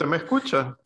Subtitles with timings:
[0.00, 0.78] ¿Usted me escucha?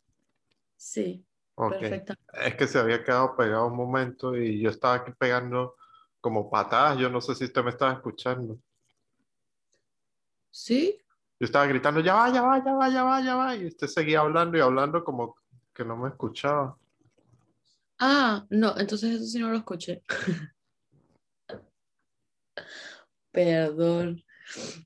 [0.76, 1.24] Sí,
[1.54, 1.78] Ok.
[1.78, 2.14] perfecto.
[2.32, 5.76] Es que se había quedado pegado un momento y yo estaba aquí pegando
[6.20, 6.98] como patadas.
[6.98, 8.58] Yo no sé si usted me estaba escuchando.
[10.50, 10.98] ¿Sí?
[11.38, 13.54] Yo estaba gritando, ya va, ya va, ya va, ya va, ya va.
[13.54, 15.36] Y usted seguía hablando y hablando como
[15.72, 16.76] que no me escuchaba.
[18.00, 20.02] Ah, no, entonces eso sí no lo escuché.
[23.30, 24.24] Perdón.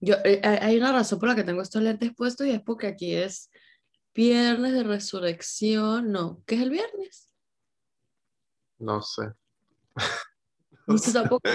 [0.02, 2.88] Yo, eh, hay una razón por la que tengo estos lentes puestos y es porque
[2.88, 3.51] aquí es
[4.15, 6.12] viernes de resurrección.
[6.12, 7.33] No, ¿qué es el viernes?
[8.79, 9.33] No sé.
[10.87, 11.19] No Usted sé.
[11.19, 11.51] tampoco,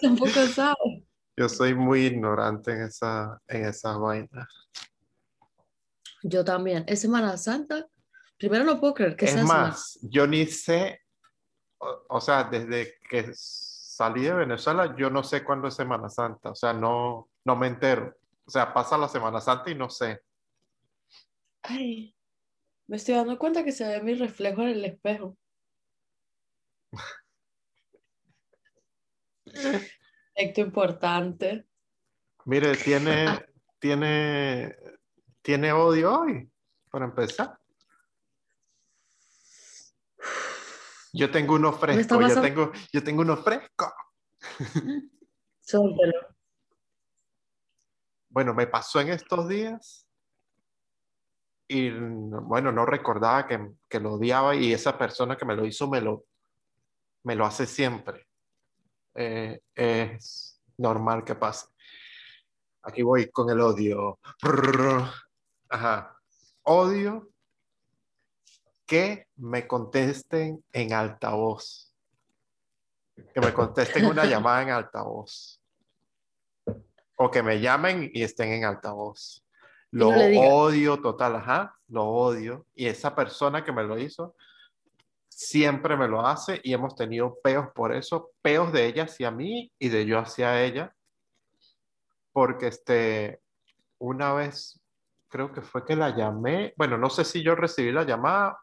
[0.00, 1.06] tampoco sabe.
[1.36, 4.48] Yo soy muy ignorante en esa, en esas vainas.
[6.22, 6.84] Yo también.
[6.86, 7.86] Es Semana Santa.
[8.38, 11.00] Primero no puedo creer que Es sea Semana más, yo ni sé,
[11.78, 16.50] o, o sea, desde que salí de Venezuela, yo no sé cuándo es Semana Santa.
[16.50, 18.16] O sea, no, no me entero.
[18.44, 20.22] O sea, pasa la Semana Santa y no sé.
[21.62, 22.16] Ay,
[22.88, 25.36] me estoy dando cuenta que se ve mi reflejo en el espejo.
[30.34, 31.66] Efecto importante.
[32.44, 32.76] Mire, Ah.
[32.84, 33.46] tiene,
[33.78, 34.76] tiene,
[35.40, 36.50] tiene odio hoy,
[36.90, 37.56] para empezar.
[41.12, 43.94] Yo tengo uno fresco, yo tengo, yo tengo uno fresco.
[48.30, 50.08] Bueno, me pasó en estos días
[51.72, 55.88] y bueno, no recordaba que, que lo odiaba y esa persona que me lo hizo
[55.88, 56.26] me lo,
[57.24, 58.26] me lo hace siempre.
[59.14, 61.66] Eh, es normal que pase.
[62.82, 64.18] Aquí voy con el odio.
[65.70, 66.14] Ajá.
[66.64, 67.30] Odio
[68.86, 71.94] que me contesten en altavoz.
[73.32, 75.58] Que me contesten una llamada en altavoz.
[77.16, 79.42] O que me llamen y estén en altavoz.
[79.92, 82.66] Lo no odio total, ajá, lo odio.
[82.74, 84.34] Y esa persona que me lo hizo
[85.28, 89.70] siempre me lo hace y hemos tenido peos por eso, peos de ella hacia mí
[89.78, 90.94] y de yo hacia ella.
[92.32, 93.40] Porque este,
[93.98, 94.80] una vez
[95.28, 98.58] creo que fue que la llamé, bueno, no sé si yo recibí la llamada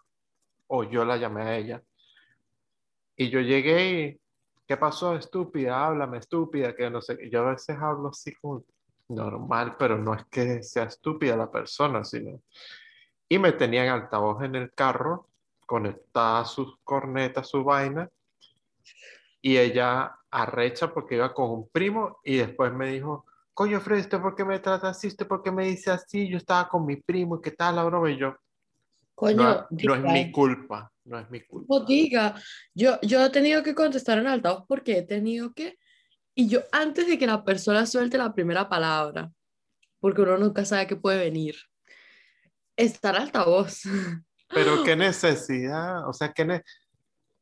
[0.66, 1.84] o yo la llamé a ella.
[3.16, 4.22] Y yo llegué y,
[4.66, 5.86] ¿qué pasó, estúpida?
[5.86, 7.30] Háblame, estúpida, que no sé.
[7.30, 8.64] Yo a veces hablo así como
[9.10, 12.42] normal, pero no es que sea estúpida la persona, sino...
[13.28, 15.28] Y me tenía en altavoz en el carro,
[15.66, 18.10] conectada sus cornetas, su vaina,
[19.42, 24.20] y ella arrecha porque iba con un primo y después me dijo, coño Fred, ¿usted
[24.20, 25.08] por qué me trata así?
[25.08, 26.28] ¿Usted por qué me dice así?
[26.28, 28.36] Yo estaba con mi primo y qué tal la broma y yo,
[29.20, 31.76] Coño, no, no es mi culpa, no es mi culpa.
[31.76, 32.36] no diga.
[32.74, 35.78] Yo, yo he tenido que contestar en altavoz porque he tenido que.
[36.40, 39.30] Y yo, antes de que la persona suelte la primera palabra,
[40.00, 41.54] porque uno nunca sabe qué puede venir,
[42.78, 43.82] estar altavoz.
[44.48, 46.64] Pero qué necesidad, o sea, qué ne-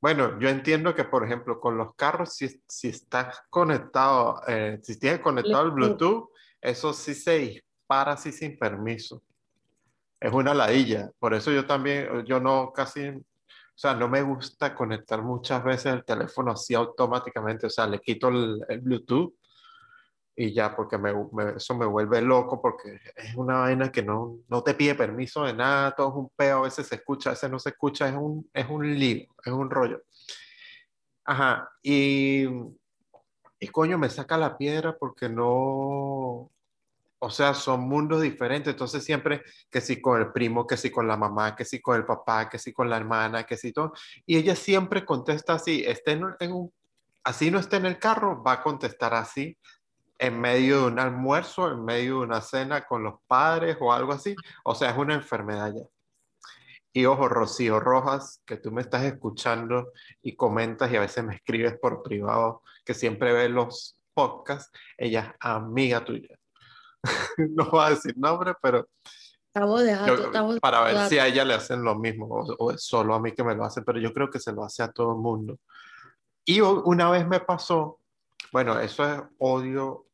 [0.02, 4.98] Bueno, yo entiendo que, por ejemplo, con los carros, si, si estás conectado, eh, si
[4.98, 9.22] tienes conectado el Bluetooth, eso sí se dispara así sin permiso.
[10.20, 11.12] Es una ladilla.
[11.20, 13.12] Por eso yo también, yo no casi,
[13.78, 17.68] o sea, no me gusta conectar muchas veces el teléfono así automáticamente.
[17.68, 19.36] O sea, le quito el, Bluetooth
[20.36, 24.40] y ya, porque me, me- eso me vuelve loco, porque es una vaina que no,
[24.48, 27.34] no te pide permiso de nada, todo es un peo, a veces se escucha, a
[27.34, 30.02] veces no se escucha, es un, es un lío, es un rollo.
[31.26, 32.46] Ajá, y,
[33.60, 36.50] y coño, me saca la piedra porque no,
[37.20, 41.08] o sea, son mundos diferentes, entonces siempre que si con el primo, que si con
[41.08, 43.94] la mamá, que si con el papá, que si con la hermana, que si todo,
[44.26, 46.74] y ella siempre contesta así, esté en, en un,
[47.24, 49.58] así no esté en el carro, va a contestar así,
[50.20, 54.14] en medio de un almuerzo, en medio de una cena con los padres o algo
[54.14, 55.84] así, o sea, es una enfermedad ya.
[56.94, 59.92] Y ojo, Rocío Rojas, que tú me estás escuchando
[60.22, 65.36] y comentas y a veces me escribes por privado, que siempre ve los podcasts, ella
[65.36, 66.40] es amiga tuya.
[67.50, 68.88] no voy a decir nombre, pero
[70.08, 70.32] yo-
[70.62, 73.32] para ver si a ella le hacen lo mismo o, o es solo a mí
[73.34, 75.60] que me lo hacen, pero yo creo que se lo hace a todo el mundo.
[76.46, 78.00] Y una vez me pasó,
[78.52, 80.06] bueno, eso es odio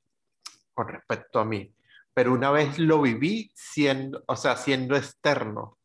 [0.73, 1.71] con respecto a mí,
[2.13, 5.77] pero una vez lo viví siendo, o sea, siendo externo.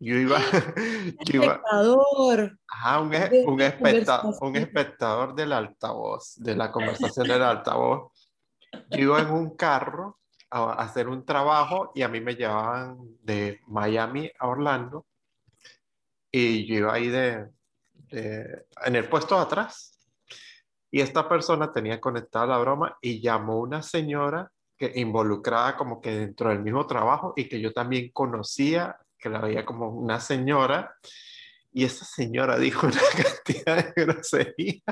[0.00, 0.38] Yo iba,
[1.26, 2.58] yo iba, espectador.
[2.68, 3.12] ajá, un,
[3.46, 8.12] un, la especta- un espectador del altavoz, de la conversación del altavoz.
[8.90, 10.18] Yo iba en un carro
[10.50, 15.06] a hacer un trabajo y a mí me llevaban de Miami a Orlando
[16.30, 17.48] y yo iba ahí de,
[18.10, 19.98] en el puesto de atrás.
[20.90, 26.12] Y esta persona tenía conectada la broma y llamó una señora que involucrada como que
[26.12, 30.94] dentro del mismo trabajo y que yo también conocía, que la veía como una señora,
[31.72, 34.82] y esa señora dijo una cantidad de grosería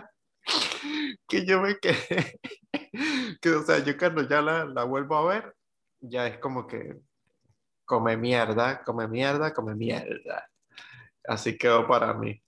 [1.28, 2.40] que yo me quedé,
[3.40, 5.54] que o sea, yo cuando ya la, la vuelvo a ver,
[6.00, 6.96] ya es como que
[7.84, 10.48] come mierda, come mierda, come mierda.
[11.26, 12.42] Así quedó para mí.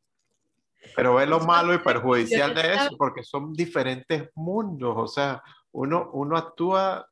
[0.94, 5.43] Pero ve lo malo y perjudicial de eso, porque son diferentes mundos, o sea,
[5.73, 7.06] uno, uno actúa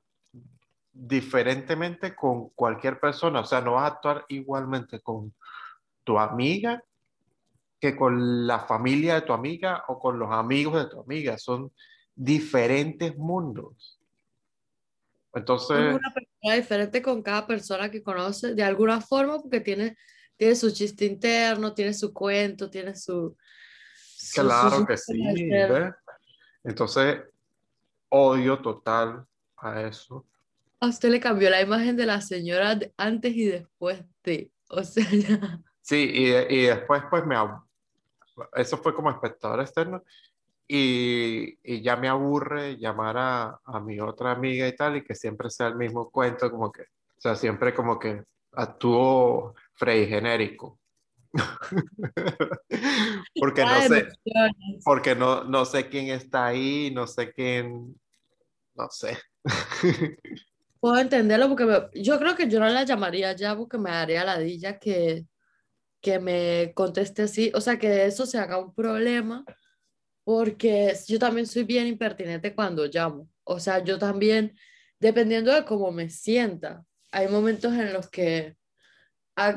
[0.92, 5.34] diferentemente con cualquier persona, o sea, no vas a actuar igualmente con
[6.04, 6.82] tu amiga
[7.80, 11.72] que con la familia de tu amiga o con los amigos de tu amiga, son
[12.14, 14.00] diferentes mundos.
[15.34, 15.94] Entonces...
[15.94, 19.96] Una persona diferente con cada persona que conoce, de alguna forma, porque tiene,
[20.36, 23.36] tiene su chiste interno, tiene su cuento, tiene su...
[24.34, 25.22] claro que sí.
[26.64, 27.18] Entonces,
[28.08, 29.26] odio total
[29.58, 30.26] a eso.
[30.80, 35.04] A usted le cambió la imagen de la señora antes y después de, o sea,
[35.12, 35.60] ya.
[35.82, 37.36] Sí, y, y después pues me,
[38.54, 40.02] eso fue como espectador externo,
[40.68, 45.14] y, y, ya me aburre llamar a, a, mi otra amiga y tal, y que
[45.14, 50.80] siempre sea el mismo cuento, como que, o sea, siempre como que actúo frey genérico.
[53.38, 54.08] porque no sé,
[54.84, 57.94] porque no, no sé quién está ahí, no sé quién,
[58.74, 59.18] no sé.
[60.80, 64.78] Puedo entenderlo porque yo creo que yo no la llamaría ya porque me daría ladilla
[64.78, 65.26] que,
[66.06, 69.44] que me conteste así, o sea, que eso se haga un problema
[70.22, 74.56] porque yo también soy bien impertinente cuando llamo, o sea, yo también,
[75.00, 78.56] dependiendo de cómo me sienta, hay momentos en los que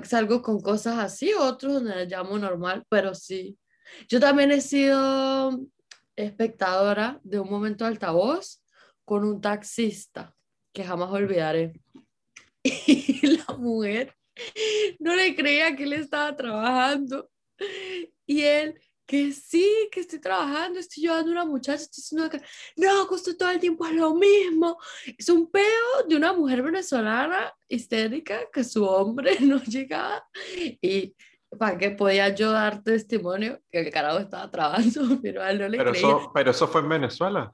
[0.06, 3.60] salgo con cosas así, otros donde llamo normal, pero sí.
[4.08, 5.52] Yo también he sido
[6.16, 8.64] espectadora de un momento altavoz
[9.06, 10.34] con un taxista
[10.74, 11.80] que jamás olvidaré.
[12.64, 14.16] Y la mujer
[15.00, 17.30] no le creía que él estaba trabajando.
[18.26, 22.42] Y él, que sí, que estoy trabajando, estoy llevando a una muchacha, estoy diciendo que
[22.76, 24.78] no, costó todo el tiempo es lo mismo.
[25.18, 30.24] Es un peo de una mujer venezolana histérica que su hombre no llegaba
[30.82, 31.16] y
[31.58, 35.68] para que podía yo dar testimonio que el carajo estaba trabajando, pero a él no
[35.68, 37.52] le pero Eso, pero eso fue en Venezuela.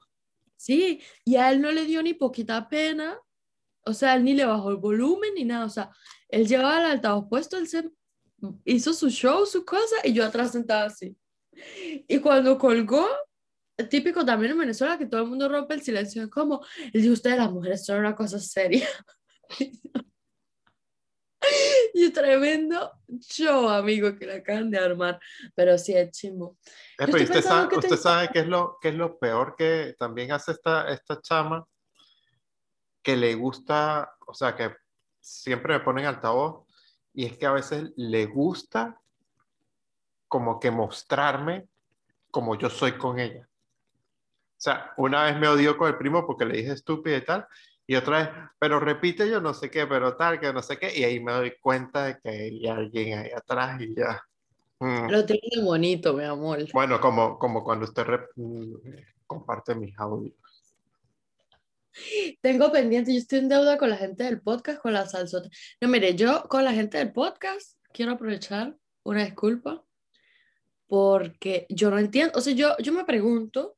[0.56, 3.18] Sí, y a él no le dio ni poquita pena,
[3.84, 5.90] o sea, él ni le bajó el volumen ni nada, o sea,
[6.28, 7.90] él llevaba el altavoz puesto, él se
[8.64, 11.16] hizo su show, su cosa, y yo atrás sentada así.
[12.08, 13.06] Y cuando colgó,
[13.88, 17.14] típico también en Venezuela, que todo el mundo rompe el silencio, es como, él dijo,
[17.14, 18.88] ustedes las mujeres son una cosa seria.
[21.94, 25.20] y tremendo show, amigo, que le acaban de armar,
[25.54, 26.58] pero sí es chimbo.
[26.98, 30.52] Eh, usted, sabe, usted sabe qué es, lo, qué es lo peor que también hace
[30.52, 31.66] esta, esta chama,
[33.02, 34.74] que le gusta, o sea, que
[35.26, 36.64] siempre me ponen altavoz
[37.12, 39.00] y es que a veces le gusta
[40.28, 41.66] como que mostrarme
[42.30, 43.48] como yo soy con ella.
[43.48, 47.46] O sea, una vez me odió con el primo porque le dije estúpido y tal,
[47.86, 48.28] y otra vez,
[48.58, 51.32] pero repite yo no sé qué, pero tal, que no sé qué, y ahí me
[51.32, 54.22] doy cuenta de que hay alguien ahí atrás y ya.
[54.78, 55.10] Mm.
[55.10, 56.58] Lo tiene bonito, mi amor.
[56.72, 58.06] Bueno, como, como cuando usted
[58.36, 58.74] mm,
[59.26, 60.34] comparte mis audios.
[62.42, 65.48] Tengo pendiente, yo estoy en deuda con la gente del podcast, con la salsota.
[65.80, 69.82] No, mire, yo con la gente del podcast quiero aprovechar una disculpa
[70.86, 73.76] porque yo no entiendo, o sea, yo, yo me pregunto,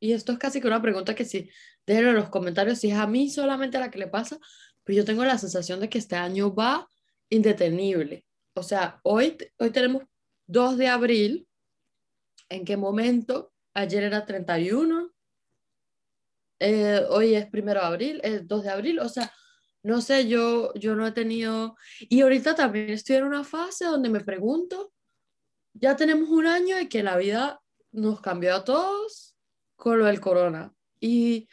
[0.00, 1.50] y esto es casi que una pregunta que si
[1.86, 4.38] déjenlo en los comentarios si es a mí solamente a la que le pasa,
[4.84, 6.88] pero yo tengo la sensación de que este año va
[7.28, 8.24] indetenible.
[8.54, 10.04] O sea, hoy, hoy tenemos
[10.46, 11.48] 2 de abril,
[12.48, 13.52] ¿en qué momento?
[13.74, 15.12] Ayer era 31,
[16.58, 19.32] eh, hoy es primero de abril, es 2 de abril, o sea,
[19.82, 24.08] no sé, yo, yo no he tenido, y ahorita también estoy en una fase donde
[24.08, 24.92] me pregunto,
[25.74, 27.60] ya tenemos un año de que la vida
[27.92, 29.36] nos cambió a todos
[29.76, 31.48] con lo del corona, y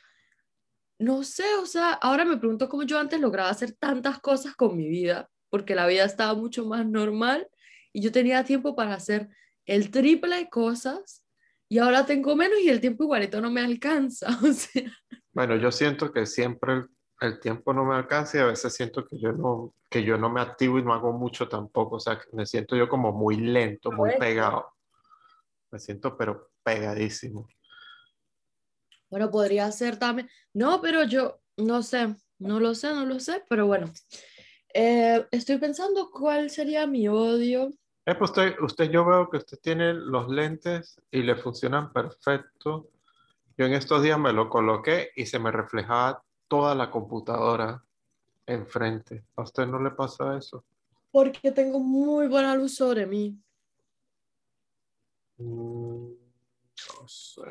[0.99, 4.77] no sé, o sea, ahora me pregunto cómo yo antes lograba hacer tantas cosas con
[4.77, 7.47] mi vida, porque la vida estaba mucho más normal
[7.91, 9.29] y yo tenía tiempo para hacer
[9.65, 11.22] el triple de cosas
[11.69, 14.27] y ahora tengo menos y el tiempo igualito no me alcanza.
[14.43, 14.91] O sea.
[15.31, 16.85] Bueno, yo siento que siempre
[17.19, 20.29] el, tiempo no me alcanza y a veces siento que yo, no, que yo no
[20.29, 21.95] me activo y no hago mucho tampoco.
[21.95, 24.67] O sea, me siento yo como muy lento, muy pegado.
[25.71, 27.47] Me siento pero pegadísimo.
[29.09, 30.29] Bueno, podría ser también.
[30.53, 33.91] No, pero yo no sé, no lo sé, no lo sé, pero bueno.
[34.73, 37.71] Eh, estoy pensando cuál sería mi odio
[38.05, 42.89] eh, pues usted, usted, yo veo que usted tiene los lentes y le funcionan perfecto.
[43.57, 47.83] Yo en estos días me lo coloqué y se me reflejaba toda la computadora
[48.45, 49.25] enfrente.
[49.35, 50.65] ¿A usted no le pasa eso?
[51.11, 53.37] Porque tengo muy buena luz sobre mí.
[55.37, 56.11] Mm,
[57.01, 57.41] no sé,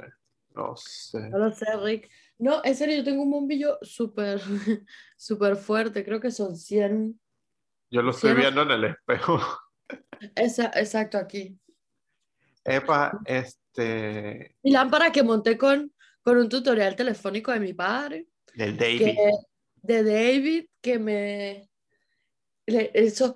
[0.54, 1.30] no sé.
[1.30, 2.10] No lo sé, Rick.
[2.38, 4.40] No, en serio, yo tengo un bombillo súper,
[5.16, 6.04] súper fuerte.
[6.04, 7.18] Creo que son 100.
[7.90, 9.38] Yo lo estoy Cien- viendo en el espejo.
[10.34, 11.58] Esa- exacto, aquí.
[12.64, 18.76] Epa, este, Y lámpara que monté con, con un tutorial telefónico de mi padre, del
[18.76, 19.16] que, David.
[19.82, 21.68] de David, que me...
[22.66, 23.34] le- eso,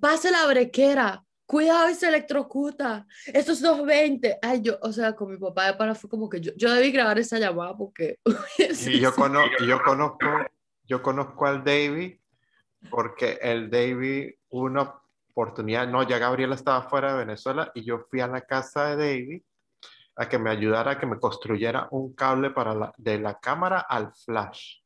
[0.00, 4.38] pase la brequera, cuidado y se electrocuta, esto es 220.
[4.42, 6.90] Ay, yo, o sea, con mi papá de para fue como que yo, yo debí
[6.90, 8.18] grabar esa llamada porque...
[8.88, 10.26] Y yo, cono- y yo conozco,
[10.84, 12.18] yo conozco al David
[12.90, 14.92] porque el David una
[15.40, 18.96] oportunidad, no, ya Gabriela estaba fuera de Venezuela y yo fui a la casa de
[18.96, 19.42] David
[20.16, 23.80] a que me ayudara a que me construyera un cable para la, de la cámara
[23.80, 24.78] al flash.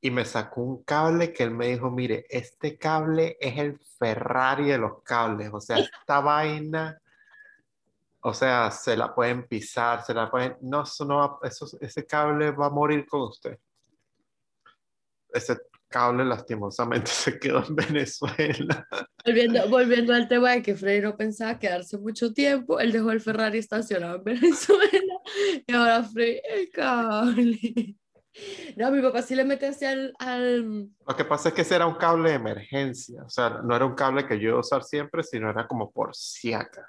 [0.00, 4.70] Y me sacó un cable que él me dijo, mire, este cable es el Ferrari
[4.70, 7.00] de los cables, o sea, esta vaina,
[8.22, 12.04] o sea, se la pueden pisar, se la pueden, no, eso no va- eso, ese
[12.04, 13.56] cable va a morir con usted.
[15.32, 15.58] Ese
[15.92, 18.88] cable lastimosamente se quedó en Venezuela.
[19.24, 23.20] Volviendo, volviendo al tema de que Freddy no pensaba quedarse mucho tiempo, él dejó el
[23.20, 25.14] Ferrari estacionado en Venezuela
[25.66, 27.96] y ahora Freddy, el cable.
[28.76, 30.88] No, mi papá sí le mete hacia al, al...
[31.06, 33.84] Lo que pasa es que ese era un cable de emergencia, o sea, no era
[33.84, 36.88] un cable que yo iba a usar siempre, sino era como por si acá.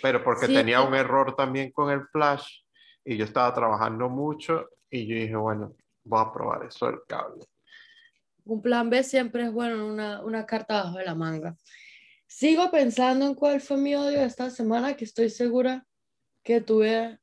[0.00, 0.54] Pero porque Sí.
[0.54, 2.46] tenía un error también con el flash
[3.04, 5.74] y yo estaba trabajando mucho y yo dije, bueno,
[6.04, 7.44] voy a probar eso del cable.
[8.44, 11.56] Un plan B siempre es bueno, una, una carta bajo de la manga.
[12.26, 15.86] Sigo pensando en cuál fue mi odio esta semana, que estoy segura
[16.42, 17.18] que tuve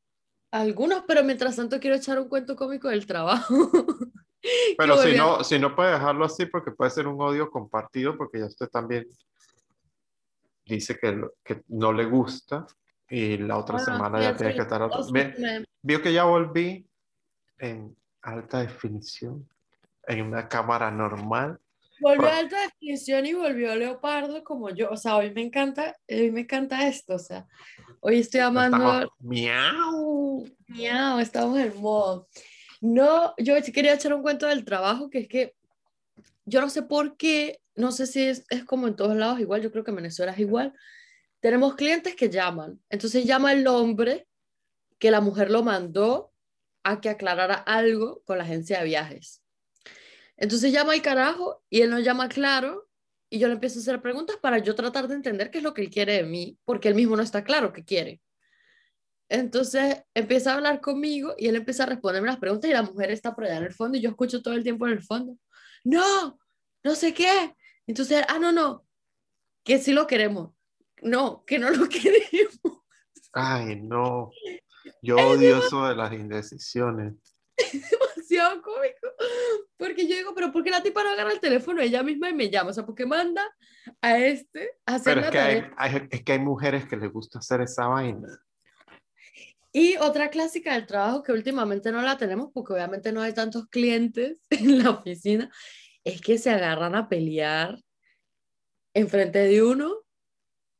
[0.51, 3.53] algunos, pero mientras tanto quiero echar un cuento cómico del trabajo.
[4.77, 8.39] Pero si no, si no puede dejarlo así porque puede ser un odio compartido porque
[8.39, 9.05] ya usted también
[10.65, 12.65] dice que, que no le gusta
[13.09, 14.89] y la otra Bueno, semana ya en tiene que estar
[15.81, 16.87] Vio que ya volví
[17.57, 19.47] en alta definición,
[20.09, 21.59] en una cámara normal.
[22.01, 24.89] Volvió a alta definición y volvió leopardo como yo.
[24.89, 27.15] O sea, hoy me encanta, hoy me encanta esto.
[27.15, 27.45] O sea,
[27.99, 28.77] hoy estoy amando.
[28.77, 30.47] Estamos- miau.
[30.67, 32.27] Miau, estamos en modo.
[32.81, 35.53] No, yo quería echar un cuento del trabajo, que es que
[36.45, 39.61] yo no sé por qué, no sé si es, es como en todos lados igual,
[39.61, 40.73] yo creo que en Venezuela es igual.
[41.41, 44.27] Tenemos clientes que llaman, entonces llama el hombre
[44.97, 46.31] que la mujer lo mandó
[46.83, 49.43] a que aclarara algo con la agencia de viajes.
[50.39, 52.87] Entonces llama el carajo y él no llama claro
[53.29, 55.73] y yo le empiezo a hacer preguntas para yo tratar de entender qué es lo
[55.73, 58.21] que él quiere de mí, porque él mismo no está claro qué quiere.
[59.27, 63.11] Entonces empieza a hablar conmigo y él empieza a responderme las preguntas y la mujer
[63.11, 65.37] está por allá en el fondo y yo escucho todo el tiempo en el fondo.
[65.83, 66.39] No,
[66.83, 67.53] no sé qué.
[67.85, 68.87] Entonces, ah, no, no,
[69.63, 70.53] que sí lo queremos.
[71.01, 72.83] No, que no lo queremos.
[73.33, 74.31] Ay, no.
[75.01, 77.13] Yo odio eso de las indecisiones.
[78.39, 79.07] demasiado cómico.
[79.77, 82.33] Porque yo digo, pero ¿por qué la tipa no agarra el teléfono ella misma y
[82.33, 82.71] me llama?
[82.71, 83.43] O sea, ¿por qué manda
[84.01, 85.75] a este a hacer Pero la es que, hay, tarea?
[85.77, 88.27] hay- es que hay mujeres que les gusta hacer esa vaina.
[89.71, 93.67] Y otra clásica del trabajo que últimamente no la tenemos porque obviamente no hay tantos
[93.67, 95.51] clientes en la oficina,
[96.03, 97.77] es que se agarran a pelear
[98.93, 99.93] enfrente de uno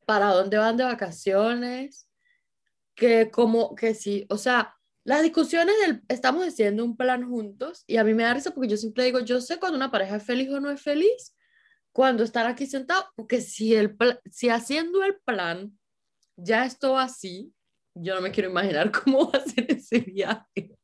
[0.04, 2.08] para dónde van de vacaciones,
[2.96, 4.74] que como que sí, o sea,
[5.10, 8.68] las discusiones del estamos haciendo un plan juntos y a mí me da risa porque
[8.68, 11.34] yo siempre digo, yo sé cuando una pareja es feliz o no es feliz,
[11.90, 13.96] cuando están aquí sentados, porque si el
[14.30, 15.76] si haciendo el plan
[16.36, 17.52] ya esto va así,
[17.92, 20.78] yo no me quiero imaginar cómo va a ser ese viaje.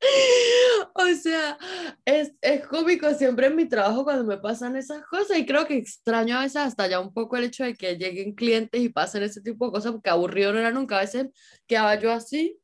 [0.94, 1.58] O sea,
[2.04, 5.76] es, es cómico siempre en mi trabajo cuando me pasan esas cosas y creo que
[5.76, 9.24] extraño a veces hasta ya un poco el hecho de que lleguen clientes y pasen
[9.24, 10.98] ese tipo de cosas porque aburrido no era nunca.
[10.98, 11.26] A veces
[11.66, 12.60] quedaba yo así.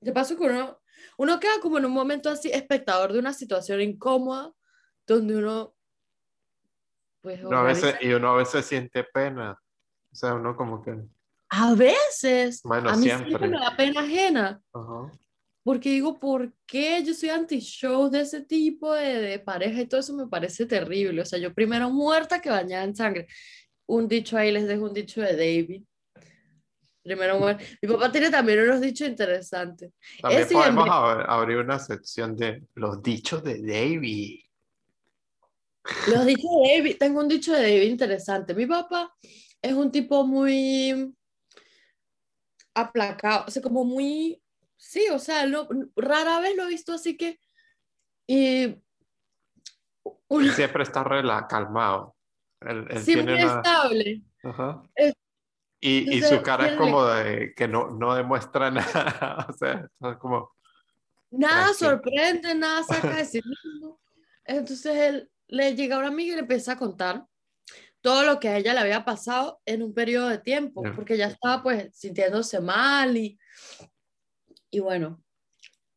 [0.00, 0.80] De paso que uno,
[1.18, 4.52] uno queda como en un momento así espectador de una situación incómoda
[5.06, 5.74] donde uno
[7.20, 9.60] pues a veces, y uno a veces siente pena.
[10.10, 10.96] O sea, uno como que...
[11.50, 13.28] a veces Bueno, a mí siempre.
[13.28, 14.60] siempre me da pena ajena.
[14.72, 15.12] ajá.
[15.62, 20.00] Porque digo, ¿por qué yo soy anti-show de ese tipo de, de pareja y todo
[20.00, 21.20] eso me parece terrible?
[21.20, 23.26] O sea, yo primero muerta que bañada en sangre.
[23.86, 25.82] Un dicho ahí, les dejo un dicho de David.
[27.16, 27.56] Primero.
[27.82, 29.92] Mi papá tiene también unos dichos interesantes.
[30.20, 34.40] También podemos ab- abrir una sección de los dichos de David.
[36.08, 38.54] Los dichos de David, tengo un dicho de David interesante.
[38.54, 39.12] Mi papá
[39.62, 41.12] es un tipo muy
[42.74, 44.40] aplacado, o sea, como muy,
[44.76, 47.38] sí, o sea, no- rara vez lo he visto así que
[48.26, 48.76] Y
[50.54, 52.14] siempre está rela, calmado.
[52.60, 54.22] Él, él sí, tiene muy una- estable.
[54.44, 54.82] Ajá.
[54.94, 55.14] Es-
[55.80, 59.46] Y, y entonces, su cara es como de que no, no demuestra nada.
[59.48, 60.52] O sea, es como,
[61.32, 61.90] Nada Tranquilo.
[61.90, 64.00] sorprende, nada saca de sí mismo.
[64.44, 67.24] Entonces él le llega a una amiga y le empieza a contar
[68.00, 71.26] todo lo que a ella le había pasado en un periodo de tiempo, porque ya
[71.26, 73.38] estaba pues sintiéndose mal y,
[74.70, 75.22] y bueno,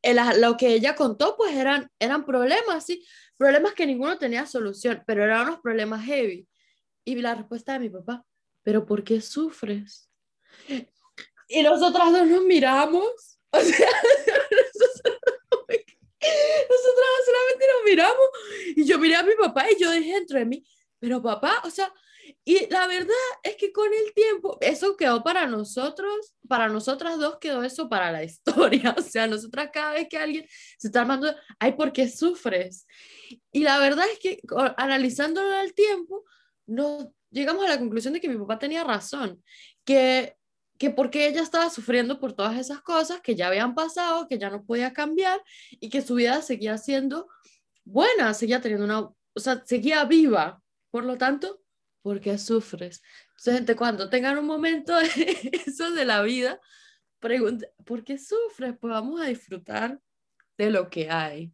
[0.01, 3.05] el- lo que ella contó pues eran, eran problemas, sí,
[3.37, 6.47] problemas que ninguno tenía solución, pero eran unos problemas heavy.
[7.05, 8.23] Y la respuesta de mi papá,
[8.63, 10.09] ¿pero por qué sufres?
[11.47, 13.87] Y nosotras dos nos miramos, o sea,
[14.71, 15.19] nosotras,
[17.25, 18.29] solamente nos miramos
[18.75, 20.65] y yo miré a mi papá y yo dije dentro de mí,
[20.99, 21.93] pero papá, o sea,
[22.45, 27.37] y la verdad es que con el tiempo, eso quedó para nosotros, para nosotras dos
[27.39, 31.33] quedó eso para la historia, o sea, nosotras cada vez que alguien se está armando,
[31.59, 32.87] ay, ¿por qué sufres?
[33.51, 34.39] Y la verdad es que
[34.77, 36.23] analizándolo al tiempo,
[36.65, 39.43] nos llegamos a la conclusión de que mi papá tenía razón,
[39.83, 40.37] que
[40.77, 44.49] que porque ella estaba sufriendo por todas esas cosas que ya habían pasado, que ya
[44.49, 47.29] no podía cambiar y que su vida seguía siendo
[47.85, 50.61] buena, seguía teniendo una, o sea, seguía viva.
[50.91, 51.61] Por lo tanto,
[52.01, 53.01] ¿por qué sufres?
[53.29, 55.07] Entonces, gente, cuando tengan un momento de
[55.65, 56.59] eso de la vida,
[57.19, 58.75] pregunten, ¿por qué sufres?
[58.79, 59.99] Pues vamos a disfrutar
[60.57, 61.51] de lo que hay.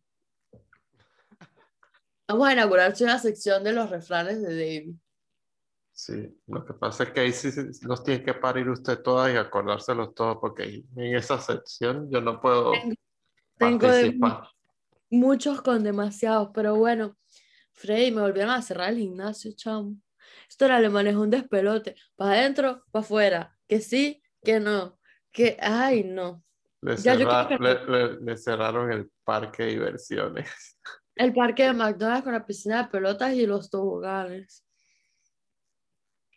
[2.28, 4.96] Vamos a inaugurar una sección de los refranes de David.
[6.06, 6.42] Sí.
[6.48, 7.50] Lo que pasa es que ahí sí
[7.84, 12.40] los tiene que parir usted todas y acordárselos todos, porque en esa sección yo no
[12.40, 12.96] puedo Tengo-
[13.58, 14.50] Tengo de participar.
[15.10, 17.18] muchos con demasiados, pero bueno,
[17.74, 19.96] Freddy, me volvieron a cerrar el gimnasio, chamo.
[20.50, 24.98] Esto era le manejó un despelote, para adentro, para afuera, que sí, que no,
[25.32, 26.44] que, ay, no.
[26.82, 30.50] Le, Ya, yo cerra- quiero que- le- le- le cerraron el parque de diversiones.
[31.16, 34.66] El parque de McDonald's con la piscina de pelotas y los toboganes.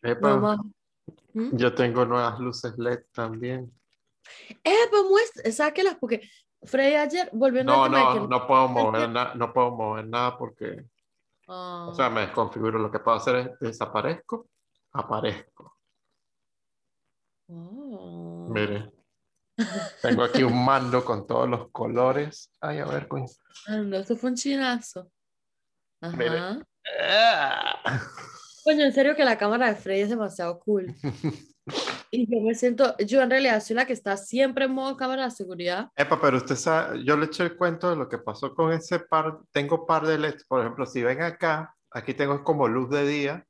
[0.03, 0.57] Epa, No.
[1.35, 1.57] ¿Mm?
[1.57, 3.73] yo tengo nuevas luces LED también.
[4.65, 6.21] Eh, pues muestra, sáquelas, porque
[6.63, 10.37] Freddy ayer, volviendo No, de no, que no puedo mover nada, no puedo mover nada
[10.39, 10.85] porque,
[11.49, 12.79] Ah, o sea, me desconfiguro.
[12.79, 14.49] Lo que puedo hacer es desaparezco,
[14.93, 15.77] aparezco.
[17.49, 18.49] oh.
[18.51, 18.93] Mire,
[20.03, 22.51] tengo aquí un mando con todos los colores.
[22.61, 23.27] Ay, a ver, coño.
[23.67, 25.11] Ah, no, esto fue un chinazo.
[26.01, 26.17] Ajá.
[26.17, 26.39] Mire.
[28.65, 30.95] Coño, en serio que la cámara de Freddy es demasiado cool.
[32.15, 35.25] Y yo me siento, yo en realidad soy la que está siempre en modo cámara
[35.25, 35.91] de seguridad.
[35.97, 38.99] Epa, pero usted sabe, yo le eché el cuento de lo que pasó con ese
[38.99, 43.07] par, tengo par de LEDs, por ejemplo, si ven acá, aquí tengo como luz de
[43.07, 43.47] día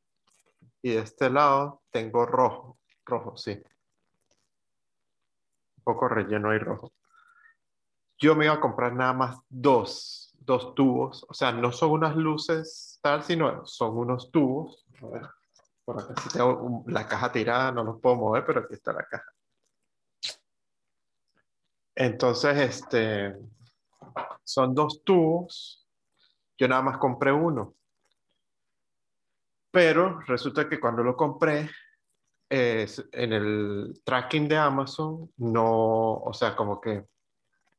[0.81, 3.61] y de este lado tengo rojo, rojo, sí.
[5.79, 6.93] Un poco relleno y rojo.
[8.19, 12.15] Yo me iba a comprar nada más dos, dos tubos, o sea, no son unas
[12.15, 14.82] luces tal, sino son unos tubos.
[15.03, 15.23] A ver,
[15.85, 18.93] por acá sí tengo un- la caja tirada, no los puedo mover, pero aquí está
[18.93, 19.33] la caja.
[21.95, 23.37] Entonces, este,
[24.45, 25.87] son dos tubos.
[26.59, 27.75] Yo nada más compré uno.
[29.71, 31.71] Pero resulta que cuando lo compré,
[32.51, 37.07] eh, en el tracking de Amazon, no, o sea, como que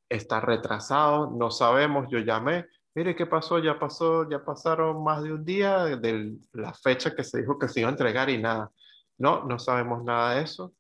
[0.10, 5.34] está retrasado, no sabemos, yo llamé, mire qué pasó, ya pasó, ya pasaron más de
[5.34, 8.72] un día de la fecha que se dijo que se iba a entregar y nada.
[9.18, 10.74] No, no sabemos nada de eso.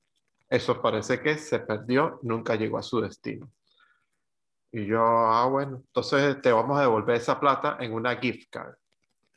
[0.49, 3.52] Eso parece que se perdió, nunca llegó a su destino.
[4.71, 8.76] Y yo, ah, bueno, entonces te vamos a devolver esa plata en una gift card.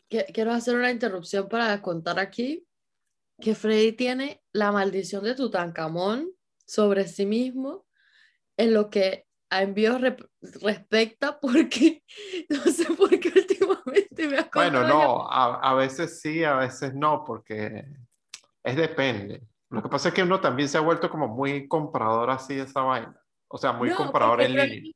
[0.08, 2.66] Quiero hacer una interrupción para contar aquí
[3.40, 6.30] que Freddy tiene la maldición de Tutankamón
[6.64, 7.86] sobre sí mismo
[8.56, 10.00] en lo que a envíos
[10.60, 12.02] respecta porque
[12.48, 17.24] no sé por qué últimamente me Bueno, no, a, a veces sí, a veces no,
[17.24, 17.84] porque
[18.62, 19.42] es depende.
[19.70, 22.62] Lo que pasa es que uno también se ha vuelto como muy comprador así de
[22.62, 23.20] esa vaina.
[23.48, 24.92] O sea, muy No, comprador en línea.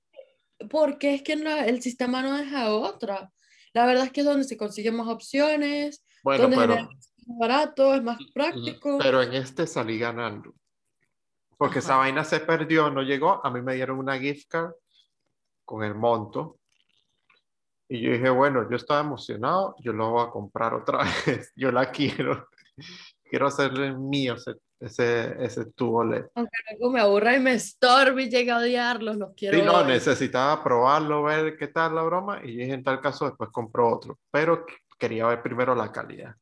[0.68, 3.32] Porque es que el sistema no deja otra.
[3.72, 7.12] La verdad es que es donde se consiguen más opciones, Bueno, donde pero, es más
[7.38, 8.98] barato, es más práctico.
[8.98, 10.54] pero en este salí ganando.
[11.60, 13.44] Porque esa vaina se perdió, no llegó.
[13.44, 14.72] A mí me dieron una gift card
[15.66, 16.56] con el monto.
[17.86, 21.52] Y yo dije, bueno, yo estaba emocionado, yo lo voy a comprar otra vez.
[21.54, 22.48] Yo la quiero.
[23.24, 26.28] Quiero hacerle mío ese, ese, ese tubo LED.
[26.34, 29.58] Aunque luego me aburra y me estorbe y llega a odiarlos, los quiero.
[29.58, 32.40] Sí, no, necesitaba probarlo, ver qué tal la broma.
[32.42, 34.18] Y dije, en tal caso, después compro otro.
[34.30, 34.64] Pero
[34.98, 36.34] quería ver primero la calidad.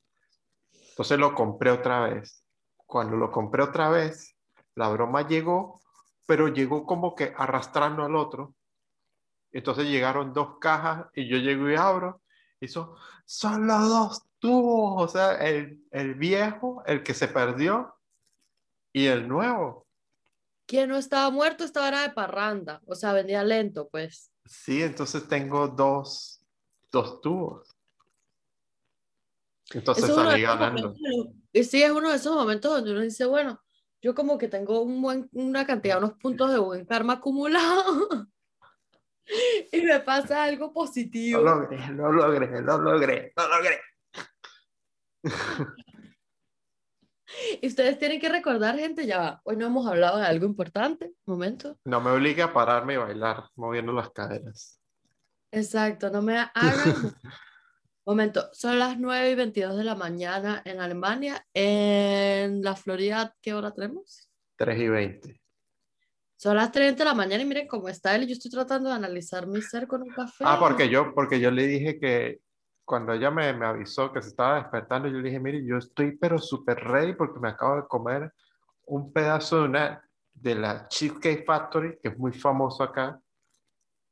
[0.91, 2.45] Entonces lo compré otra vez.
[2.87, 4.38] Cuando lo compré otra vez,
[4.79, 5.81] la broma llegó,
[6.25, 8.55] pero llegó como que arrastrando al otro.
[9.51, 12.23] Entonces llegaron dos cajas y yo llego y abro
[12.61, 12.91] y son,
[13.25, 17.97] son los dos tubos, o sea, el, el viejo, el que se perdió
[18.93, 19.87] y el nuevo.
[20.67, 24.31] Quien no estaba muerto estaba era de parranda, o sea, vendía lento, pues.
[24.45, 26.41] Sí, entonces tengo dos,
[26.93, 27.69] dos tubos.
[29.71, 30.95] Entonces salí ganando.
[31.53, 33.61] y sí, es uno de esos momentos donde uno dice, bueno,
[34.01, 38.29] yo como que tengo un buen, una cantidad, unos puntos de buen karma acumulado
[39.73, 41.41] y me pasa algo Lo positivo.
[41.43, 43.81] logré, lo logré, lo logré, lo logré.
[47.61, 51.13] Y ustedes tienen que recordar, gente, ya va, hoy no hemos hablado de algo importante,
[51.27, 51.79] momento.
[51.85, 54.81] No me obligue a pararme y bailar moviendo las caderas.
[55.53, 57.15] Exacto, no me hagan...
[58.09, 61.47] Momento, son las 9 y 22 de la mañana en Alemania.
[61.53, 64.31] En la Florida, ¿qué hora tenemos?
[64.57, 65.43] 3 y 20.
[66.35, 68.27] Son las 3 de la mañana y miren cómo está él.
[68.27, 70.43] Yo estoy tratando de analizar mi ser con un café.
[70.47, 72.41] Ah, porque yo, porque yo le dije que
[72.83, 76.17] cuando ella me, me avisó que se estaba despertando, yo le dije, mire, yo estoy
[76.17, 78.33] pero súper ready porque me acabo de comer
[78.87, 83.21] un pedazo de una de la Cheesecake Factory, que es muy famoso acá,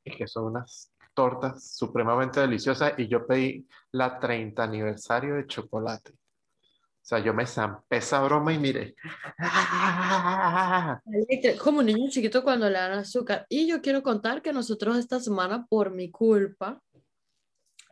[0.05, 6.13] y que son unas tortas supremamente deliciosas, y yo pedí la 30 aniversario de chocolate.
[6.13, 8.97] O sea, yo me zampé esa broma y mire.
[11.63, 13.47] Como un niño chiquito cuando le dan azúcar.
[13.49, 16.81] Y yo quiero contar que nosotros esta semana, por mi culpa,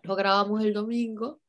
[0.03, 1.41] lo grabamos el domingo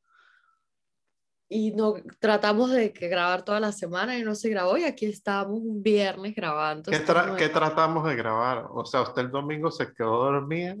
[1.48, 4.78] y no tratamos de que grabar toda la semana y no se grabó.
[4.78, 6.90] Y aquí estábamos un viernes grabando.
[6.90, 8.66] ¿Qué, tra- qué tratamos de grabar?
[8.70, 10.76] O sea, usted el domingo se quedó dormida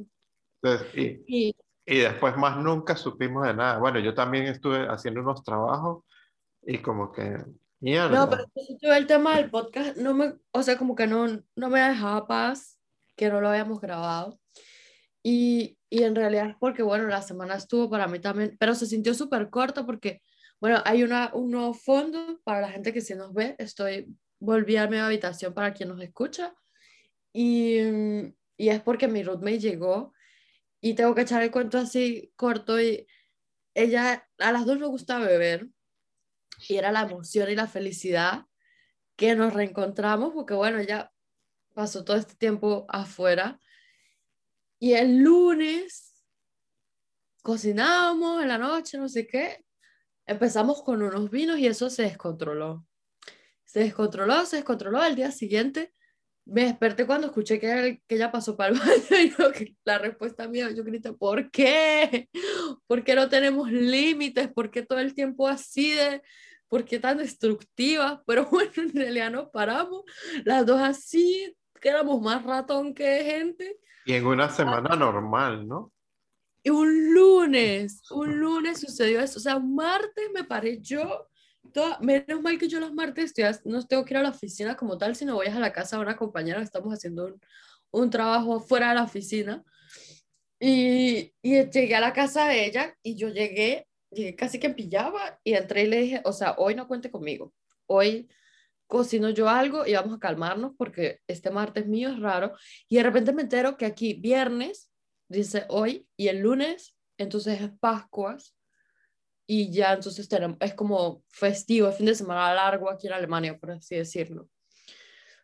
[0.72, 0.94] entonces,
[1.26, 3.78] y, Y y después más nunca supimos de nada.
[3.78, 6.04] Bueno, yo también estuve haciendo unos trabajos
[6.62, 7.38] y como que,
[7.78, 8.08] mierda.
[8.10, 8.44] No, pero
[8.82, 12.26] yo el tema del podcast no me, o sea, como que no, no me dejaba
[12.26, 12.80] paz
[13.14, 14.40] que no lo habíamos grabado.
[15.22, 18.86] Y, y en realidad es porque, bueno, la semana estuvo para mí también, pero se
[18.86, 20.22] sintió súper corta porque,
[20.60, 23.54] bueno, hay una, un nuevo fondo para la gente que sí nos ve.
[23.58, 26.52] Estoy, volví a mi habitación para quien nos escucha.
[27.32, 27.78] Y,
[28.56, 30.15] y es porque mi roommate llegó
[30.80, 33.06] y tengo que echar el cuento así corto y
[33.74, 35.68] ella, a las dos nos gusta beber
[36.68, 38.46] y era la emoción y la felicidad
[39.16, 41.12] que nos reencontramos, porque bueno, ella
[41.74, 43.60] pasó todo este tiempo afuera.
[44.78, 46.24] Y el lunes
[47.42, 49.64] cocinábamos en la noche, no sé qué,
[50.26, 52.86] empezamos con unos vinos y eso se descontroló.
[53.64, 55.00] Se descontroló, se descontroló.
[55.00, 55.94] Al día siguiente
[56.46, 59.50] me desperté cuando escuché que, que ella pasó para el baño y yo-
[59.84, 62.28] la respuesta mía, yo grité, ¿por qué?
[62.86, 64.48] ¿Por qué no tenemos límites?
[64.52, 66.22] ¿Por qué todo el tiempo así de,
[66.68, 68.22] ¿por qué tan destructiva?
[68.26, 70.04] Pero bueno, en realidad nos paramos,
[70.44, 73.78] las dos así, que éramos más ratón que gente.
[74.04, 75.92] Y en una semana normal, ¿no?
[76.62, 79.38] Y un lunes, un lunes sucedió eso.
[79.38, 81.28] O sea, un martes me paré yo.
[82.00, 83.32] Menos mal que yo los martes
[83.64, 86.02] no tengo que ir a la oficina como tal, sino voy a la casa de
[86.02, 87.38] una compañera estamos haciendo
[87.90, 89.64] un, trabajo fuera de la oficina.
[90.58, 95.38] Y, y llegué a la casa de ella y yo llegué, llegué casi que pijama
[95.44, 97.52] y entré y le dije, o sea, hoy no cuente conmigo.
[97.86, 98.28] Hoy
[98.86, 102.54] cocino yo algo y vamos a calmarnos porque este martes mío es raro.
[102.88, 104.90] Y de repente me entero que aquí viernes
[105.28, 108.55] dice hoy y el lunes, entonces es Pascuas
[109.46, 113.58] y ya entonces tenemos, es como festivo, es fin de semana largo aquí en Alemania,
[113.58, 114.48] por así decirlo.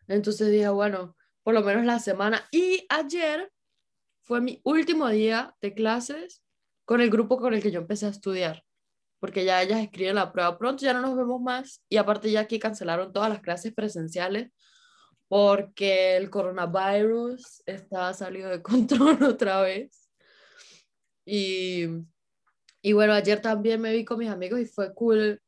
[0.09, 2.47] Entonces dije, bueno, por lo menos la semana.
[2.51, 3.51] Y ayer
[4.23, 6.43] fue mi último día de clases
[6.85, 8.65] con el grupo con el que yo empecé a estudiar,
[9.21, 12.41] porque ya ellas escriben la prueba pronto, ya no nos vemos más y aparte ya
[12.41, 14.51] aquí cancelaron todas las clases presenciales
[15.29, 20.11] porque el coronavirus está salido de control otra vez.
[21.25, 21.87] Y,
[22.83, 25.41] y bueno, ayer también me vi con mis amigos y fue cool.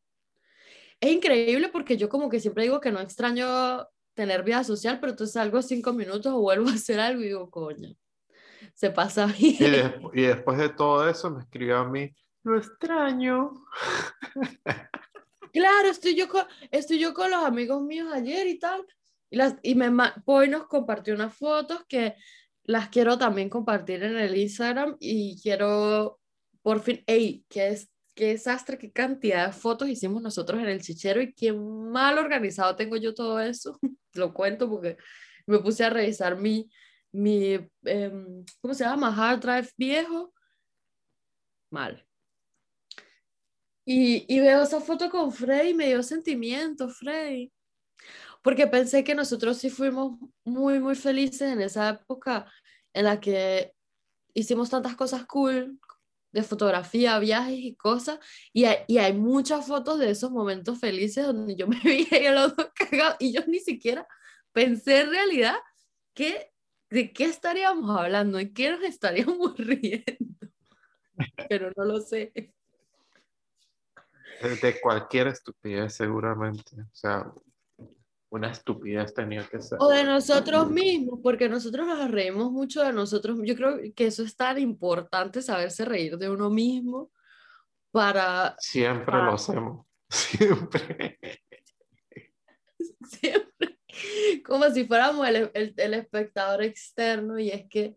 [1.01, 5.11] Es increíble porque yo como que siempre digo que no extraño tener vida social, pero
[5.11, 7.95] entonces salgo cinco minutos o vuelvo a hacer algo y digo, coño,
[8.75, 9.73] se pasa Y, bien.
[9.73, 12.11] des- y después de todo eso me escribió a mí,
[12.45, 13.67] lo extraño.
[15.53, 18.85] Claro, estoy yo con, estoy yo con los amigos míos ayer y tal.
[19.31, 19.89] Y, las, y me,
[20.25, 22.17] Poi nos compartió unas fotos que
[22.65, 26.19] las quiero también compartir en el Instagram y quiero,
[26.65, 30.81] por fin, ey, qué, es, qué desastre, qué cantidad de fotos hicimos nosotros en el
[30.81, 33.79] chichero y qué mal organizado tengo yo todo eso.
[34.15, 34.97] Lo cuento porque
[35.47, 36.71] me puse a revisar mi,
[37.13, 39.15] mi em, ¿cómo se llama?
[39.15, 40.33] Hard drive viejo.
[41.71, 42.03] Mal.
[43.85, 47.53] Y, y veo esa foto con Frey y me dio sentimiento, Frey.
[48.41, 52.51] Porque pensé que nosotros sí fuimos muy, muy felices en esa época
[52.95, 53.75] en la que
[54.33, 55.79] hicimos tantas cosas cool
[56.35, 58.19] de fotografía, viajes y cosas,
[58.53, 62.27] y hay, y hay muchas fotos de esos momentos felices donde yo me veía y
[62.27, 64.07] el otro cagado, y yo ni siquiera
[64.53, 65.57] pensé en realidad
[66.13, 66.53] que,
[66.91, 70.49] de qué estaríamos hablando, en qué nos estaríamos riendo,
[71.49, 72.33] pero no lo sé.
[74.61, 77.33] De cualquier estupidez seguramente, o sea,
[78.35, 79.79] una estupidez tenía que ser.
[79.81, 83.39] O de nosotros mismos, porque nosotros nos reímos mucho de nosotros.
[83.45, 87.11] Yo creo que eso es tan importante, saberse reír de uno mismo
[87.91, 88.57] para...
[88.59, 91.19] Siempre lo hacemos, siempre.
[93.07, 93.79] Siempre.
[94.45, 97.97] Como si fuéramos el, el, el, espectador externo y es que...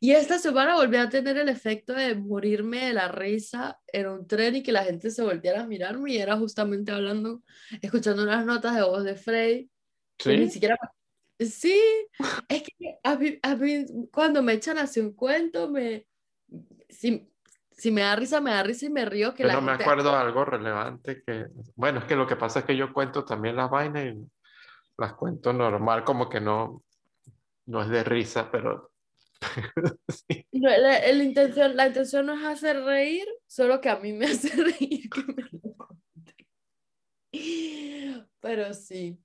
[0.00, 4.26] Y esta semana volví a tener el efecto de morirme de la risa en un
[4.26, 7.42] tren y que la gente se volviera a mirarme y era justamente hablando,
[7.80, 9.70] escuchando unas notas de voz de Frey.
[10.18, 10.36] Sí.
[10.36, 10.78] Ni siquiera...
[11.38, 11.78] Sí,
[12.48, 16.06] es que a mí, a mí, cuando me echan así un cuento, me...
[16.88, 17.30] Si,
[17.72, 19.34] si me da risa, me da risa y me río.
[19.34, 21.46] Que Yo la me gente- acuerdo de algo relevante que...
[21.74, 24.26] Bueno, es que lo que pasa es que yo cuento también las vainas y
[24.96, 26.82] las cuento normal, como que no,
[27.66, 28.90] no es de risa, pero...
[30.08, 30.46] sí.
[30.52, 34.26] No, la, la intención, la intención no es hacer reír, solo que a mí me
[34.32, 35.88] hace reír que me lo.
[38.40, 39.18] Pero sí.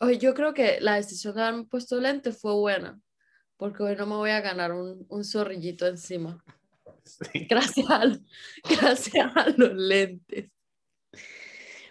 [0.00, 3.00] Oye, yo creo que la decisión de haberme puesto lente fue buena,
[3.56, 6.44] porque hoy no me voy a ganar un, un zorrillito encima.
[7.04, 7.46] Sí.
[7.48, 8.02] Gracias a,
[8.68, 10.50] gracias a los lentes.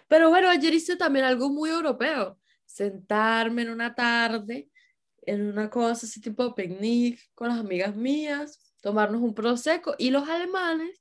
[0.08, 2.38] Pero bueno, ayer hice también algo muy europeo.
[2.74, 4.68] Sentarme en una tarde,
[5.22, 9.94] en una cosa así tipo picnic con las amigas mías, tomarnos un prosecco.
[9.96, 11.00] Y los alemanes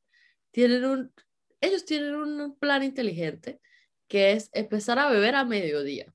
[0.52, 1.14] tienen un,
[1.62, 3.60] ellos tienen un plan inteligente
[4.08, 6.14] que es empezar a beber a mediodía.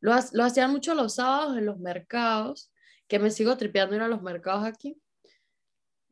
[0.00, 2.72] Lo, lo hacían mucho los sábados en los mercados,
[3.06, 5.00] que me sigo tripeando ir a los mercados aquí.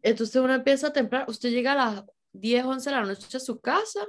[0.02, 3.61] Entonces uno empieza temprano, usted llega a las 10, 11 de la noche a su
[3.61, 4.06] casa,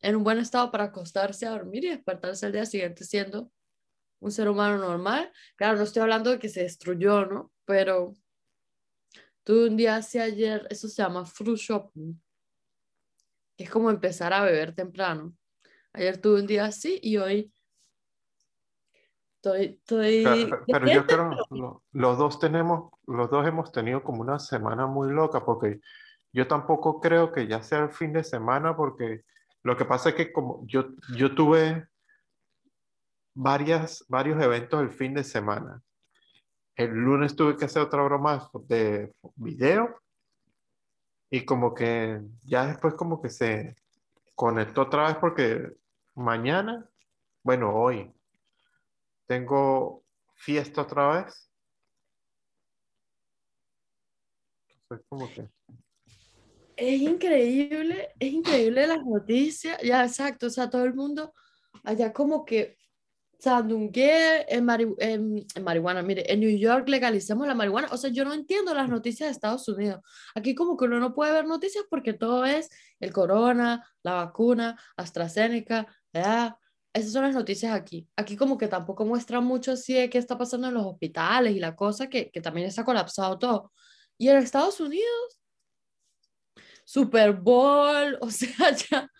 [0.00, 3.50] en un buen estado para acostarse a dormir y despertarse al día siguiente siendo
[4.20, 5.32] un ser humano normal.
[5.56, 7.52] Claro, no estoy hablando de que se destruyó, ¿no?
[7.64, 8.14] Pero
[9.42, 12.14] tuve un día así ayer, eso se llama fruit shopping,
[13.56, 15.36] que es como empezar a beber temprano.
[15.92, 17.52] Ayer tuve un día así y hoy
[19.36, 19.76] estoy...
[19.78, 24.38] estoy Pero, pero yo creo lo- los dos tenemos, los dos hemos tenido como una
[24.38, 25.80] semana muy loca, porque
[26.32, 29.22] yo tampoco creo que ya sea el fin de semana, porque
[29.64, 31.88] lo que pasa es que como yo, yo tuve
[33.34, 35.82] varias, varios eventos el fin de semana.
[36.76, 40.00] El lunes tuve que hacer otra broma de video
[41.30, 43.74] y como que ya después como que se
[44.34, 45.72] conectó otra vez porque
[46.14, 46.86] mañana,
[47.42, 48.12] bueno, hoy
[49.26, 51.50] tengo fiesta otra vez.
[54.82, 55.48] Entonces, como que
[56.76, 61.32] Es increíble, es increíble las noticias, ya exacto, o sea, todo el mundo
[61.84, 62.76] allá como que
[63.38, 68.10] sandungue en, mari- en, en marihuana, mire, en New York legalicemos la marihuana, o sea,
[68.10, 70.00] yo no entiendo las noticias de Estados Unidos,
[70.34, 74.76] aquí como que uno no puede ver noticias porque todo es el corona, la vacuna,
[74.96, 76.56] AstraZeneca, ¿verdad?
[76.92, 78.08] Esas son las noticias aquí.
[78.16, 81.58] Aquí como que tampoco muestran mucho así de qué está pasando en los hospitales y
[81.60, 83.72] la cosa que, que también está colapsado todo.
[84.16, 85.40] Y en Estados Unidos
[86.84, 89.10] Super Bowl, o sea, ya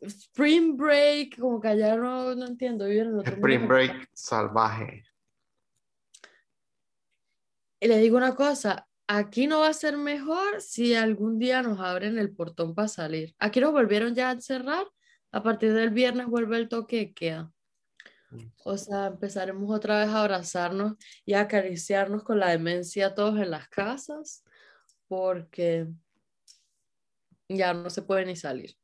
[0.00, 3.74] Spring Break, como que allá no, no entiendo, viven en otro Spring mundo.
[3.74, 5.04] Break salvaje.
[7.80, 11.80] Y le digo una cosa, aquí no va a ser mejor si algún día nos
[11.80, 13.34] abren el portón para salir.
[13.38, 14.86] Aquí nos volvieron ya a encerrar,
[15.32, 17.52] a partir del viernes vuelve el toque de queda.
[18.64, 23.50] O sea, empezaremos otra vez a abrazarnos y a acariciarnos con la demencia todos en
[23.50, 24.44] las casas,
[25.06, 25.88] porque
[27.48, 28.76] ya no se puede ni salir.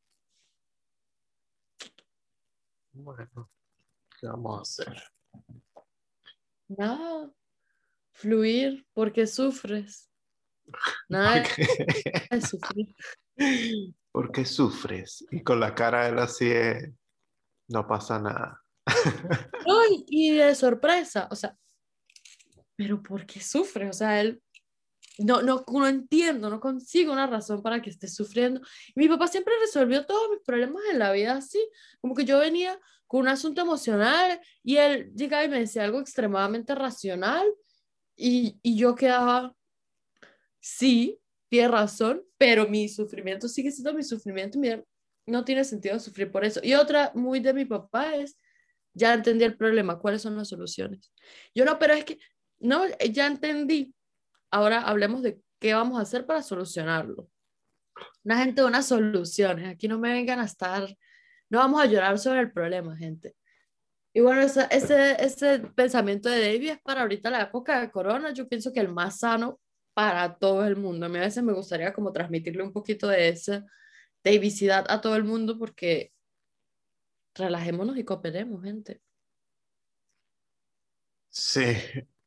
[2.93, 3.51] Bueno,
[4.21, 5.03] ¿qué vamos a hacer?
[6.69, 7.33] Nada,
[8.13, 10.11] fluir porque sufres.
[11.09, 12.95] Nada de sufrir.
[14.13, 15.27] ¿Por qué sufres?
[15.31, 16.95] Y con la cara de él así de,
[17.69, 18.61] no pasa nada.
[19.67, 21.57] No, y, y de sorpresa, o sea,
[22.77, 23.89] pero ¿por qué sufres?
[23.89, 24.43] O sea, él
[25.19, 28.61] no, no, no entiendo, no consigo una razón para que esté sufriendo.
[28.95, 31.61] Y mi papá siempre resolvió todos mis problemas en la vida así,
[32.01, 36.01] como que yo venía con un asunto emocional y él llegaba y me decía algo
[36.01, 37.47] extremadamente racional
[38.17, 39.55] y, y yo quedaba,
[40.61, 44.83] sí, tiene razón, pero mi sufrimiento sigue siendo mi sufrimiento, mira,
[45.27, 46.61] no tiene sentido sufrir por eso.
[46.63, 48.37] Y otra muy de mi papá es
[48.95, 51.13] ya entendí el problema, ¿cuáles son las soluciones?
[51.55, 52.19] Yo no, pero es que,
[52.61, 53.93] no, ya entendí.
[54.55, 57.29] Ahora hablemos de qué vamos a hacer para solucionarlo.
[58.23, 60.97] Una gente de unas soluciones, aquí no me vengan a estar,
[61.51, 63.35] no vamos a llorar sobre el problema, gente.
[64.13, 68.33] Y bueno, ese, ese, ese pensamiento de David es para ahorita la época de corona,
[68.33, 69.59] yo pienso que el más sano
[69.93, 71.07] para todo el mundo.
[71.07, 73.67] A mí a veces me gustaría como transmitirle un poquito de esa
[74.23, 76.13] Davicidad a todo el mundo porque
[77.35, 79.03] relajémonos y cooperemos, gente.
[81.29, 81.75] Sí,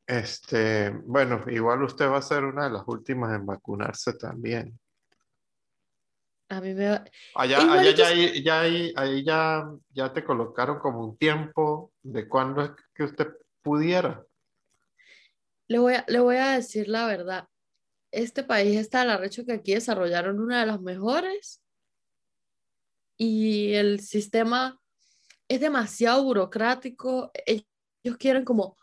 [0.08, 4.80] este, bueno, igual usted va a ser una de las últimas en vacunarse también.
[6.50, 7.06] A mí me va...
[7.36, 12.72] Allá, allá ya, ya, ahí ya, ya te colocaron como un tiempo de cuándo es
[12.96, 13.28] que usted
[13.62, 14.26] pudiera.
[15.68, 17.46] Le voy a, le voy a decir la verdad.
[18.10, 21.62] Este país está al arrecho que aquí desarrollaron una de las mejores
[23.18, 24.80] y el sistema
[25.50, 27.30] es demasiado burocrático.
[27.46, 28.78] Ellos quieren como,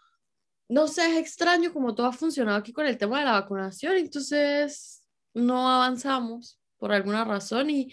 [0.69, 3.97] no sé, es extraño como todo ha funcionado aquí con el tema de la vacunación,
[3.97, 7.93] entonces no avanzamos por alguna razón y,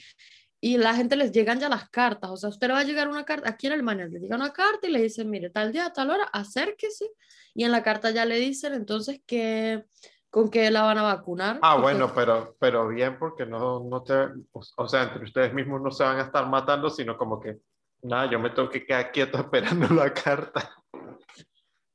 [0.61, 2.29] y la gente les llegan ya las cartas.
[2.29, 4.53] O sea, usted le va a llegar una carta, aquí en Alemania le llega una
[4.53, 7.09] carta y le dicen, mire, tal día, tal hora, acérquese.
[7.53, 9.85] Y en la carta ya le dicen entonces que
[10.29, 11.59] con qué la van a vacunar.
[11.61, 14.13] Ah, bueno, pero, pero bien porque no, no te,
[14.51, 17.57] o sea, entre ustedes mismos no se van a estar matando, sino como que,
[18.03, 20.71] nada, yo me tengo que quedar quieto esperando la carta.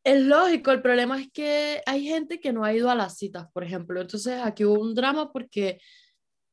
[0.07, 3.49] Es lógico, el problema es que hay gente que no ha ido a las citas,
[3.53, 4.01] por ejemplo.
[4.01, 5.81] Entonces aquí hubo un drama porque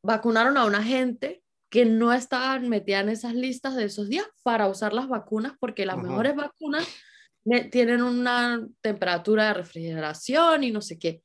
[0.02, 4.68] vacunaron a una gente que no estaba metida en esas listas de esos días para
[4.68, 6.88] usar las vacunas porque las mejores vacunas
[7.72, 11.22] tienen una temperatura de refrigeración y no sé qué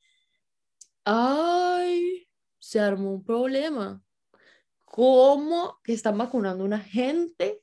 [1.11, 2.27] ay,
[2.59, 4.01] se armó un problema.
[4.85, 7.61] ¿Cómo que están vacunando a una gente?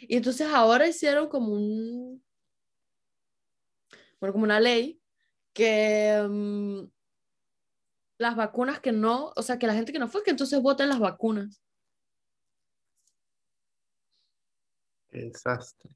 [0.00, 2.22] Y entonces ahora hicieron como un,
[4.20, 5.00] bueno, como una ley
[5.52, 6.84] que mm,
[8.18, 10.88] las vacunas que no, o sea, que la gente que no fue, que entonces voten
[10.88, 11.62] las vacunas.
[15.08, 15.90] Qué desastre.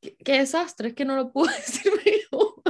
[0.00, 2.62] Qué, qué desastre, es que no lo puedo decir mejor.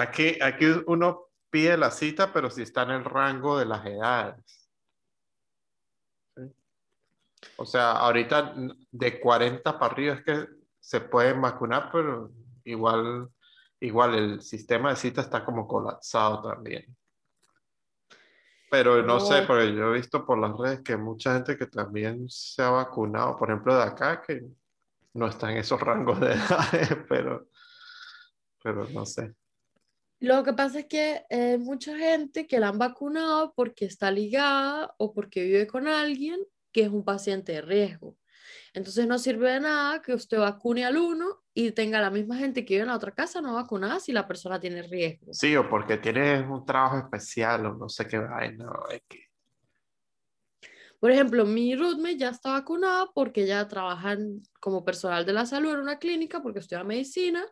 [0.00, 4.63] aquí, aquí uno pide la cita, pero si está en el rango de las edades.
[7.56, 8.54] O sea, ahorita
[8.90, 10.48] de 40 para arriba es que
[10.80, 12.30] se pueden vacunar, pero
[12.64, 13.28] igual,
[13.80, 16.84] igual el sistema de cita está como colapsado también.
[18.70, 22.28] Pero no, sé, porque yo he visto por las redes que mucha gente que también
[22.28, 24.44] se ha vacunado, por ejemplo, de acá, que
[25.12, 27.48] no está en esos rangos de edades, pero
[28.64, 29.34] pero no sé.
[30.20, 34.94] Lo que pasa es que hay mucha gente que la han vacunado porque está ligada
[34.96, 36.40] o porque vive con alguien
[36.74, 38.18] que es un paciente de riesgo.
[38.74, 42.64] Entonces no sirve de nada que usted vacune al uno y tenga la misma gente
[42.64, 45.32] que vive en la otra casa no vacunada si la persona tiene riesgo.
[45.32, 48.66] Sí, o porque tiene un trabajo especial o no sé qué vaina.
[49.08, 49.28] que...
[50.98, 54.16] Por ejemplo, mi roommate ya está vacunada porque ella trabaja
[54.58, 57.46] como personal de la salud en una clínica porque estudia medicina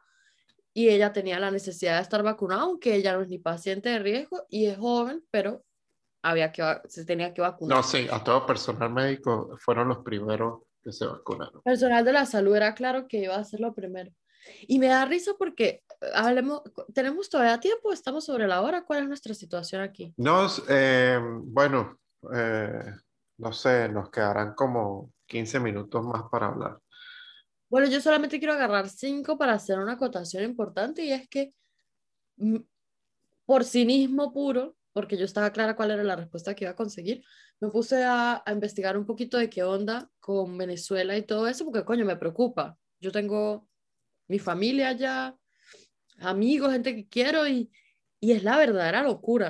[0.75, 4.01] y ella tenía la necesidad de estar vacunada, aunque ella no es ni paciente de
[4.01, 5.65] riesgo y es joven, pero
[6.23, 7.77] había que, se tenía que vacunar.
[7.77, 11.63] No, sí, a todo personal médico fueron los primeros que se vacunaron.
[11.63, 14.13] Personal de la salud era claro que iba a ser lo primero.
[14.63, 15.83] Y me da risa porque
[16.15, 16.63] hablemos,
[16.95, 20.13] tenemos todavía tiempo, estamos sobre la hora, ¿cuál es nuestra situación aquí?
[20.17, 21.99] Nos, eh, bueno,
[22.35, 22.93] eh,
[23.39, 26.79] no sé, nos quedarán como 15 minutos más para hablar.
[27.69, 31.55] Bueno, yo solamente quiero agarrar cinco para hacer una acotación importante y es que
[32.37, 32.59] mm,
[33.47, 37.25] por cinismo puro, porque yo estaba clara cuál era la respuesta que iba a conseguir,
[37.61, 41.65] me puse a, a, investigar un poquito de qué onda con Venezuela y todo eso,
[41.65, 42.77] porque coño, me preocupa.
[43.01, 43.69] Yo tengo
[44.29, 45.37] mi familia allá,
[46.19, 47.71] amigos, gente que quiero y,
[48.21, 49.49] y es la verdadera locura.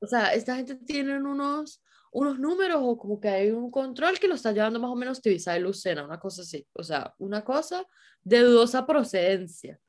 [0.00, 1.82] O sea, esta gente tiene unos
[2.12, 5.22] unos números o como que hay un control que lo está llevando más o menos
[5.22, 6.66] Tibisa y Lucena, una cosa así.
[6.74, 7.86] O sea, una cosa
[8.22, 9.80] de dudosa procedencia.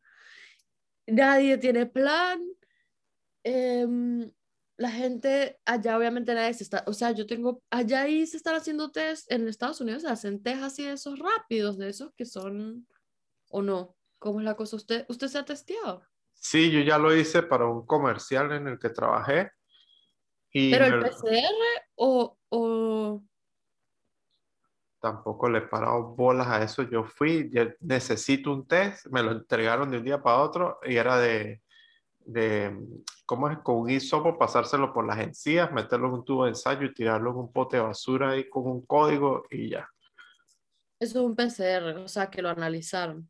[1.05, 2.41] Nadie tiene plan.
[3.43, 4.31] Em,
[4.83, 8.55] la gente allá obviamente nadie se está, o sea, yo tengo, allá ahí se están
[8.55, 12.25] haciendo test, en Estados Unidos se hacen test así de esos rápidos, de esos que
[12.25, 12.85] son,
[13.49, 14.75] o no, ¿cómo es la cosa?
[14.75, 16.05] ¿Usted, usted se ha testeado?
[16.33, 19.51] Sí, yo ya lo hice para un comercial en el que trabajé
[20.51, 23.23] ¿Pero el PCR o, o,
[24.99, 26.83] Tampoco le he parado bolas a eso.
[26.83, 31.17] Yo fui, necesito un test, me lo entregaron de un día para otro y era
[31.17, 31.62] de,
[32.25, 32.77] de
[33.25, 33.57] ¿cómo es?
[33.59, 37.31] Con un hisopo, pasárselo por las encías, meterlo en un tubo de ensayo y tirarlo
[37.31, 39.87] en un pote de basura ahí con un código y ya.
[40.99, 43.29] Eso es un PCR, o sea, que lo analizaron.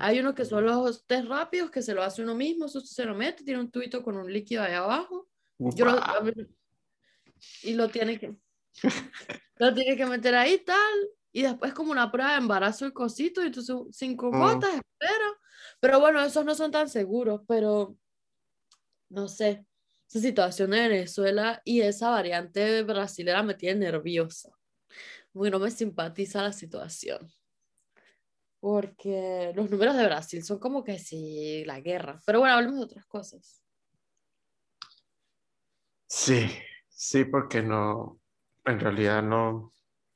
[0.00, 3.04] Hay unos que son los test rápidos que se lo hace uno mismo, eso se
[3.04, 5.28] lo mete, tiene un tubito con un líquido ahí abajo.
[5.58, 6.00] Yo lo-
[7.62, 8.34] y lo tiene que
[9.56, 10.92] lo tiene que meter ahí tal
[11.32, 14.38] y después como una prueba de embarazo el cosito y entonces cinco Mm.
[14.38, 15.26] gotas espera
[15.80, 17.96] pero bueno esos no son tan seguros pero
[19.12, 19.66] no sé
[20.08, 24.50] esa situación de Venezuela y esa variante brasilera me tiene nerviosa.
[25.32, 27.32] Porque no me simpatiza la situación.
[28.60, 32.20] Porque los números de Brasil son como que sí la guerra.
[32.26, 33.62] Pero bueno hablemos de otras cosas.
[36.06, 36.46] Sí,
[36.88, 38.20] sí, porque no,
[38.66, 39.72] en realidad no,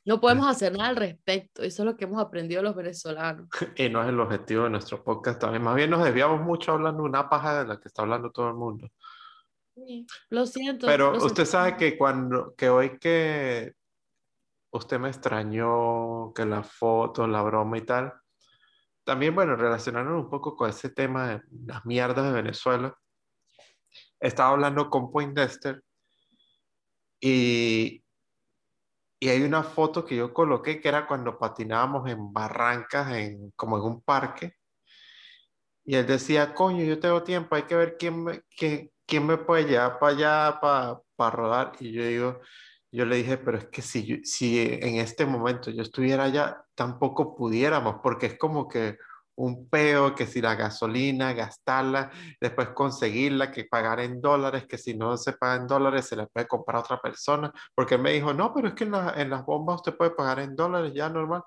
[0.07, 3.88] no podemos hacer nada al respecto eso es lo que hemos aprendido los venezolanos y
[3.88, 5.62] no es el objetivo de nuestro podcast también.
[5.62, 8.54] Más bien nos desviamos mucho hablando una paja de la que está hablando todo el
[8.54, 8.88] mundo.
[9.74, 10.86] Sí, Lo siento.
[10.86, 11.50] Pero lo usted siento.
[11.50, 13.74] sabe que cuando, que hoy que
[14.70, 18.12] usted me extrañó, que la foto, la broma y tal,
[19.04, 22.96] también, bueno, relacionándonos un poco con ese tema de las mierdas de Venezuela,
[24.18, 25.82] estaba hablando con Poindexter
[27.20, 28.02] y,
[29.18, 33.78] y hay una foto que yo coloqué que era cuando patinábamos en barrancas, en, como
[33.78, 34.56] en un parque,
[35.86, 39.38] y él decía, coño, yo tengo tiempo, hay que ver quién me, quién, quién me
[39.38, 41.72] puede llevar para allá para, para rodar.
[41.78, 42.40] Y yo digo,
[42.90, 47.36] yo le dije, pero es que si, si en este momento yo estuviera allá, tampoco
[47.36, 48.98] pudiéramos, porque es como que
[49.37, 52.11] un peo, que si la gasolina, gastarla,
[52.41, 56.26] después conseguirla, que pagar en dólares, que si no se paga en dólares, se la
[56.26, 59.30] puede comprar a otra persona, porque me dijo, no, pero es que en, la- en
[59.30, 61.43] las bombas usted puede pagar en dólares ya normal.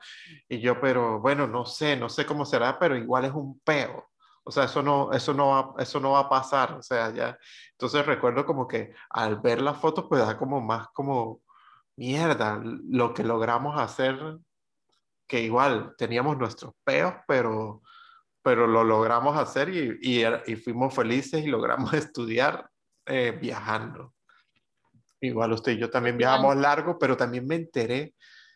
[0.47, 4.09] Y yo, pero bueno, no sé, no sé cómo será, pero igual es un peo.
[4.43, 6.73] O sea, eso no, eso no va, eso no va a pasar.
[6.73, 7.37] O sea, ya.
[7.71, 11.41] Entonces recuerdo como que al ver las fotos, pues da como más como
[11.95, 14.39] mierda lo que logramos hacer,
[15.29, 17.83] que igual teníamos nuestros peos, pero,
[18.41, 22.67] pero lo logramos hacer y, y, fuimos felices y logramos estudiar
[23.05, 24.15] eh, viajando.
[25.21, 28.15] Igual usted y yo también viajamos largo, pero también me enteré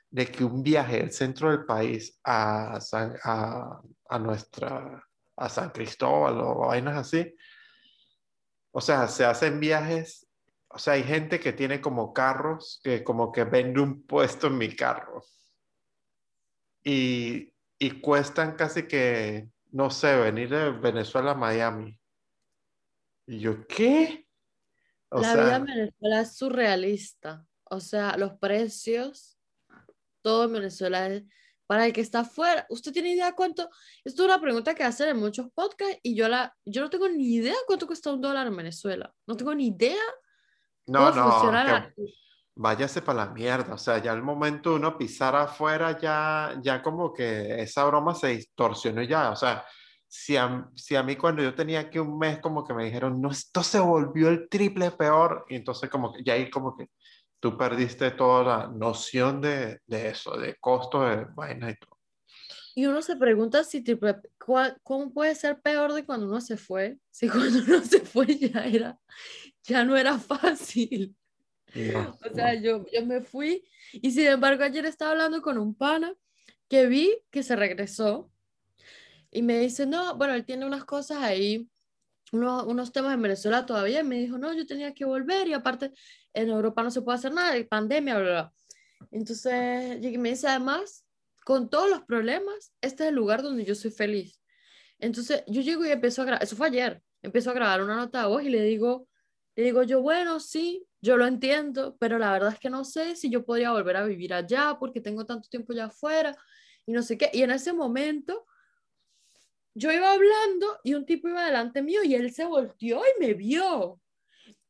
[0.09, 5.05] de que un viaje del centro del país a, San- a, a nuestra,
[5.36, 7.36] a San Cristóbal o vainas así,
[8.71, 10.26] o sea, se hacen viajes,
[10.69, 14.57] o sea, hay gente que tiene como carros, que como que vende un puesto en
[14.57, 15.24] mi carro
[16.84, 22.00] y, y cuestan casi que, no sé, venir de Venezuela a Miami.
[23.28, 24.28] Y yo, ¿qué?
[25.10, 27.46] O la sea, vida en Venezuela es surrealista.
[27.66, 29.38] O sea, los precios,
[30.22, 31.24] todo en Venezuela es
[31.66, 32.66] para el que está afuera.
[32.70, 33.70] ¿Usted tiene idea cuánto?
[34.04, 37.08] Esto es una pregunta que hacen en muchos podcasts y yo, la, yo no tengo
[37.10, 39.14] ni idea cuánto cuesta un dólar en Venezuela.
[39.26, 39.96] No tengo ni idea
[40.88, 41.94] no, cómo no, funciona que- la-
[42.56, 43.74] váyase para la mierda.
[43.74, 48.14] O sea, ya al momento de uno pisar afuera, ya, ya como que esa broma
[48.16, 49.32] se distorsionó ya.
[49.32, 49.66] O sea,
[50.08, 53.22] si a, si a mí cuando yo tenía aquí un mes, como que me dijeron,
[53.22, 55.45] no, esto se volvió el triple peor.
[55.49, 56.89] Y entonces como que ya ahí como que
[57.39, 61.99] tú perdiste toda la noción de, de eso, de costo de vainas y todo.
[62.76, 63.84] Y uno se pregunta si
[64.43, 66.97] ¿cuál- ¿cómo puede ser peor de cuando uno se fue?
[67.12, 68.99] Si cuando uno se fue ya era,
[69.64, 71.16] ya no era fácil.
[71.76, 75.76] No, O sea, yo, yo me fui y sin embargo ayer estaba hablando con un
[75.76, 76.13] pana
[76.67, 78.32] que vi que se regresó
[79.32, 81.67] y me dice, no, bueno, él tiene unas cosas ahí,
[82.32, 85.53] unos, unos temas en Venezuela todavía y me dijo, no, yo tenía que volver y
[85.53, 85.91] aparte
[86.34, 88.32] en Europa no se puede hacer nada, hay pandemia, bla, bla.
[88.32, 88.53] bla".
[89.11, 91.05] Entonces, y me dice, además,
[91.43, 94.39] con todos los problemas, este es el lugar donde yo soy feliz.
[94.99, 98.21] Entonces, yo llego y empiezo a grabar, eso fue ayer, empiezo a grabar una nota
[98.21, 99.07] de voz y le digo,
[99.56, 103.16] le digo yo, bueno, sí, yo lo entiendo, pero la verdad es que no sé
[103.16, 106.36] si yo podría volver a vivir allá porque tengo tanto tiempo ya afuera
[106.86, 107.30] y no sé qué.
[107.34, 108.45] Y en ese momento
[109.76, 113.34] yo iba hablando y un tipo iba delante mío y él se volteó y me
[113.34, 113.99] vio.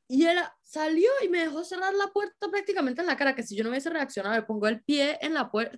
[0.07, 3.55] Y él salió y me dejó cerrar la puerta prácticamente en la cara, que si
[3.55, 5.77] yo no hubiese reaccionado, le pongo el pie en la puerta,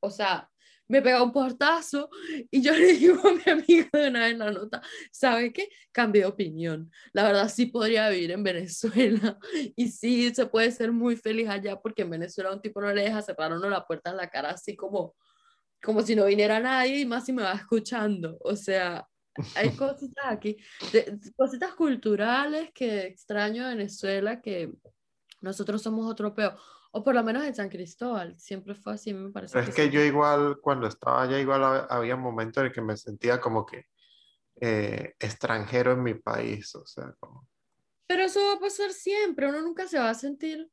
[0.00, 0.50] o sea,
[0.90, 2.10] me pega un portazo
[2.50, 4.82] y yo le digo a mi amigo de una vez en la nota,
[5.12, 5.68] ¿sabe qué?
[5.92, 6.90] Cambié de opinión.
[7.12, 9.38] La verdad sí podría vivir en Venezuela
[9.76, 13.02] y sí se puede ser muy feliz allá porque en Venezuela un tipo no le
[13.02, 15.14] deja a uno la puerta en la cara así como,
[15.82, 18.36] como si no viniera nadie y más si me va escuchando.
[18.40, 19.06] O sea,
[19.54, 20.56] hay cositas aquí,
[20.92, 24.72] de- cositas culturales que extraño de Venezuela que
[25.40, 26.56] nosotros somos otro peo.
[26.92, 29.54] O por lo menos en San Cristóbal, siempre fue así, me parece.
[29.54, 29.90] Pero es que sí.
[29.90, 33.64] yo igual, cuando estaba allá, igual hab- había momentos en el que me sentía como
[33.64, 33.84] que
[34.60, 37.48] eh, extranjero en mi país, o sea, como...
[38.06, 40.68] Pero eso va a pasar siempre, uno nunca se va a sentir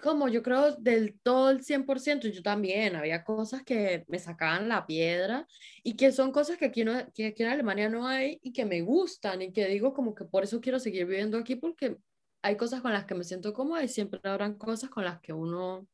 [0.00, 4.86] como yo creo del todo el 100%, yo también, había cosas que me sacaban la
[4.86, 5.46] piedra
[5.82, 8.64] y que son cosas que aquí, no, que aquí en Alemania no hay y que
[8.64, 11.96] me gustan y que digo como que por eso quiero seguir viviendo aquí porque
[12.42, 15.32] hay cosas con las que me siento cómoda y siempre habrán cosas con las que
[15.32, 15.86] uno...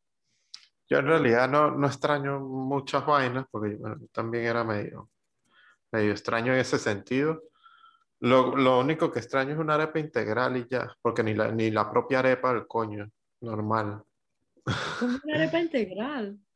[0.88, 5.10] Yo en realidad no, no extraño muchas vainas porque bueno, también era medio,
[5.90, 7.42] medio extraño en ese sentido.
[8.20, 11.70] Lo, lo, único que extraño es una arepa integral y ya, porque ni la, ni
[11.70, 14.02] la propia arepa del coño normal.
[14.98, 16.38] Como una arepa integral.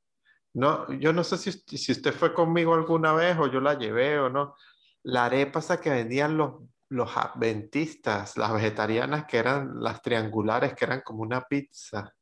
[0.55, 4.19] No, yo no sé si, si usted fue conmigo alguna vez o yo la llevé
[4.19, 4.57] o no.
[5.05, 6.55] La arepa esa que vendían los,
[6.91, 12.15] los adventistas, las vegetarianas que eran las triangulares, que eran como una pizza.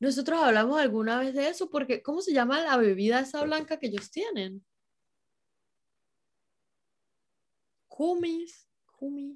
[0.00, 3.86] Nosotros hablamos alguna vez de eso porque, ¿cómo se llama la bebida esa blanca que
[3.86, 4.64] ellos tienen?
[7.86, 8.68] Kumis.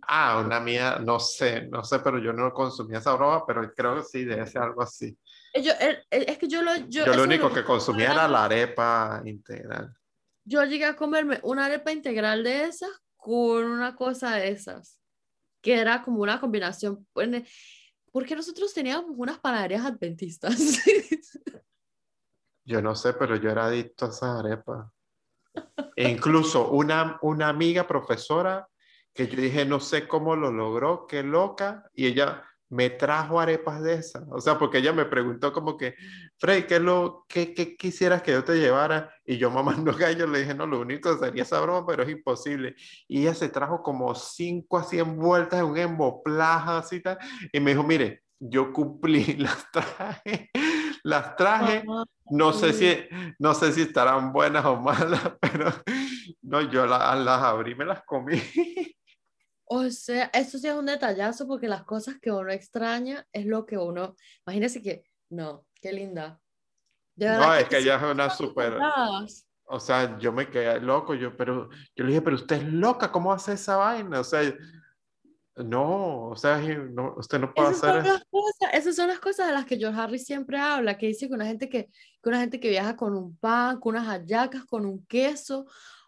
[0.03, 3.97] Ah, una mía, no sé, no sé, pero yo no consumía esa broma, pero creo
[3.97, 5.19] que sí, debe ser algo así.
[5.55, 5.73] Yo,
[6.11, 6.77] es que yo lo...
[6.89, 9.93] Yo, yo lo único que consumía era la arepa integral.
[10.45, 12.91] Yo llegué a comerme una arepa integral de esas
[13.27, 15.01] con una cosa de esas,
[15.61, 17.05] que era como una combinación,
[18.13, 20.57] porque nosotros teníamos unas panaderías adventistas.
[22.65, 24.87] Yo no sé, pero yo era adicto a esas arepas.
[25.97, 28.69] E incluso una, una amiga profesora
[29.13, 33.83] que yo dije, no sé cómo lo logró, qué loca, y ella me trajo arepas
[33.83, 34.25] de esas.
[34.31, 35.95] O sea, porque ella me preguntó como que,
[36.39, 39.13] Frey, ¿qué, lo, qué, qué quisieras que yo te llevara?
[39.25, 42.09] Y yo, mamá, no gallo, le dije, no, lo único sería esa broma, pero es
[42.09, 42.75] imposible.
[43.09, 47.19] Y ella se trajo como cinco así envueltas en un emboplaja así tal,
[47.53, 50.51] y me dijo, mire, yo cumplí, las traje,
[51.03, 51.85] las traje,
[52.31, 52.97] no sé si,
[53.39, 55.73] no sé si estarán buenas o malas, pero
[56.43, 58.41] no, yo las, las abrí, me las comí.
[59.67, 63.67] O sea, eso sí es un detallazo porque las cosas que uno extraña es lo
[63.67, 64.15] que uno,
[64.47, 66.41] imagínese que, no, qué linda.
[67.17, 68.79] no, es que ella es una súper...
[69.69, 73.11] O sea, yo me quedé loco, yo, pero yo le dije, pero usted es loca,
[73.11, 74.21] ¿cómo hace esa vaina?
[74.21, 74.41] O sea,
[75.57, 78.21] no, o sea, no, usted no puede hacer eso.
[78.73, 81.47] esas son las cosas de las que George Harry siempre habla, que dice que una
[81.47, 81.87] gente que,
[82.23, 85.67] que una gente que viaja con un pan, con unas hallacas, con un queso,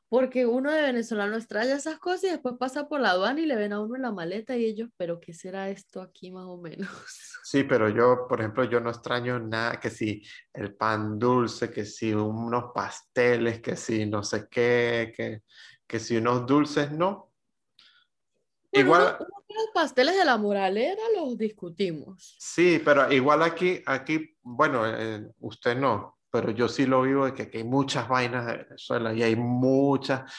[0.09, 3.57] porque uno de venezolano extraña esas cosas y después pasa por la aduana y le
[3.57, 6.57] ven a uno en la maleta y ellos, pero ¿qué será esto aquí más o
[6.57, 6.89] menos?
[7.49, 11.87] Sí, pero yo, por ejemplo, yo no extraño nada, que si el pan dulce, que
[11.87, 15.45] si unos pasteles, que si no sé qué, que,
[15.87, 17.33] que si unos dulces, no.
[18.71, 19.17] igual...
[19.49, 22.37] los pasteles de la moralera los discutimos.
[22.39, 27.35] Sí, pero igual aquí, aquí, bueno, eh, usted no, pero yo sí lo vivo de
[27.35, 30.33] que aquí hay muchas vainas de Venezuela y hay muchas.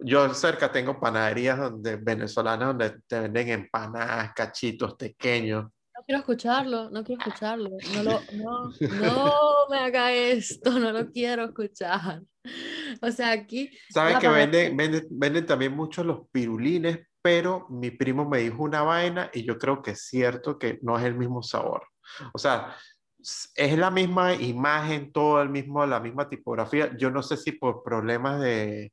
[0.00, 5.64] Yo cerca tengo panaderías donde, venezolanas donde te venden empanadas, cachitos pequeños.
[5.64, 7.70] No quiero escucharlo, no quiero escucharlo.
[7.94, 8.70] No, lo, no,
[9.00, 9.32] no
[9.68, 12.22] me haga esto, no lo quiero escuchar.
[13.02, 13.70] O sea, aquí...
[13.90, 17.00] ¿Sabes que venden, venden, venden también mucho los pirulines?
[17.22, 20.96] Pero mi primo me dijo una vaina y yo creo que es cierto que no
[20.96, 21.82] es el mismo sabor.
[22.32, 22.76] O sea,
[23.54, 26.96] es la misma imagen, todo el mismo, la misma tipografía.
[26.96, 28.92] Yo no sé si por problemas de,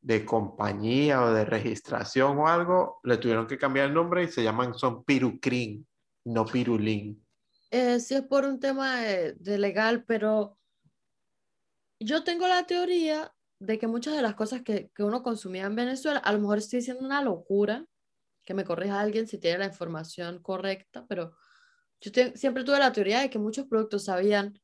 [0.00, 4.42] de compañía o de registración o algo, le tuvieron que cambiar el nombre y se
[4.42, 5.86] llaman, son Pirucrin,
[6.24, 7.24] no Pirulín.
[7.70, 10.58] Eh, sí es por un tema de, de, legal, pero
[12.00, 15.76] yo tengo la teoría de que muchas de las cosas que, que, uno consumía en
[15.76, 17.84] Venezuela, a lo mejor estoy diciendo una locura,
[18.42, 21.36] que me corrija alguien si tiene la información correcta, pero
[22.00, 24.58] yo siempre tuve la teoría de que muchos productos sabían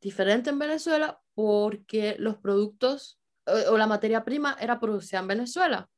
[0.00, 5.88] diferente en Venezuela porque los productos o, la materia prima era producida en Venezuela.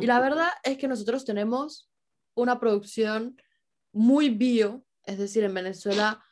[0.00, 1.90] Y la verdad es que nosotros tenemos
[2.34, 3.36] una producción
[3.92, 6.22] muy bio, es decir, en Venezuela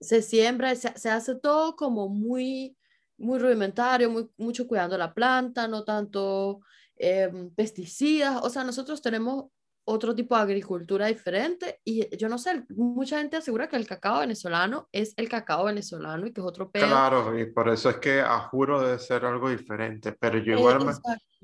[0.00, 2.76] se siembra, se, se hace todo como muy,
[3.16, 6.62] muy rudimentario, muy, mucho cuidando la planta, no tanto
[6.96, 8.42] em, pesticidas.
[8.42, 9.46] O sea, nosotros tenemos
[9.86, 14.20] otro tipo de agricultura diferente y yo no sé, mucha gente asegura que el cacao
[14.20, 16.86] venezolano es el cacao venezolano y que es otro pedo.
[16.86, 20.84] Claro, y por eso es que a juro debe ser algo diferente, pero yo igual,
[20.84, 20.92] me,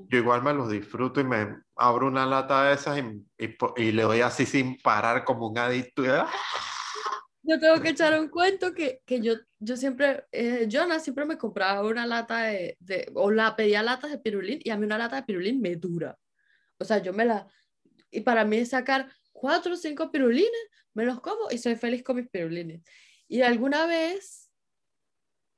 [0.09, 4.03] yo igual me los disfruto y me abro una lata de esas y, y, le
[4.03, 6.03] doy así sin parar como un adicto.
[6.09, 6.31] ¡ah!
[7.43, 11.37] Yo tengo que echar un cuento que, que yo, yo siempre, eh, Jonah siempre me
[11.37, 14.99] compraba una lata de, de, o la pedía latas de pirulín y a mí una
[14.99, 16.17] lata de pirulín me dura.
[16.79, 17.47] O sea, yo me la,
[18.11, 20.51] y para mí es sacar cuatro o cinco pirulines,
[20.95, 22.83] me los como y soy feliz con mis pirulines.
[23.29, 24.51] Y alguna vez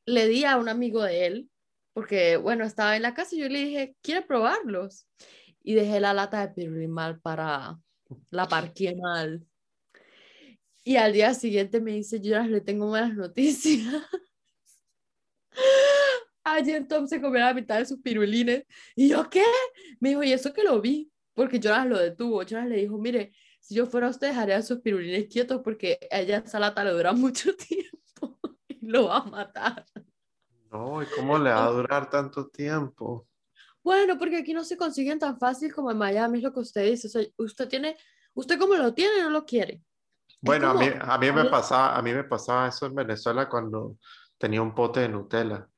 [0.06, 1.50] le di a un amigo de él,
[1.92, 5.06] porque bueno, estaba en la casa y yo le dije, ¿quiere probarlos?
[5.62, 7.78] Y dejé la lata de pirulín mal para
[8.30, 9.46] la parqué mal.
[10.84, 14.04] Y al día siguiente me dice, yo le tengo malas noticias.
[16.44, 18.64] Ayer Tom se comió la mitad de sus pirulines.
[18.96, 19.44] ¿Y yo qué?
[20.00, 22.42] Me dijo, y eso que lo vi, porque Jonas lo detuvo.
[22.42, 26.42] Jonas le dijo, mire, si yo fuera usted, dejaría sus pirulines quietos porque a ella
[26.44, 29.86] esa lata le dura mucho tiempo y lo va a matar.
[30.70, 33.28] No, ¿y cómo le va a durar tanto tiempo?
[33.82, 36.90] Bueno, porque aquí no se consiguen tan fácil como en Miami, es lo que usted
[36.90, 37.08] dice.
[37.08, 37.96] O sea, usted tiene,
[38.34, 39.82] usted como lo tiene, no lo quiere.
[40.40, 43.96] Bueno, a mí, a mí me pasaba, a mí me pasaba eso en Venezuela cuando
[44.38, 45.68] tenía un pote de Nutella.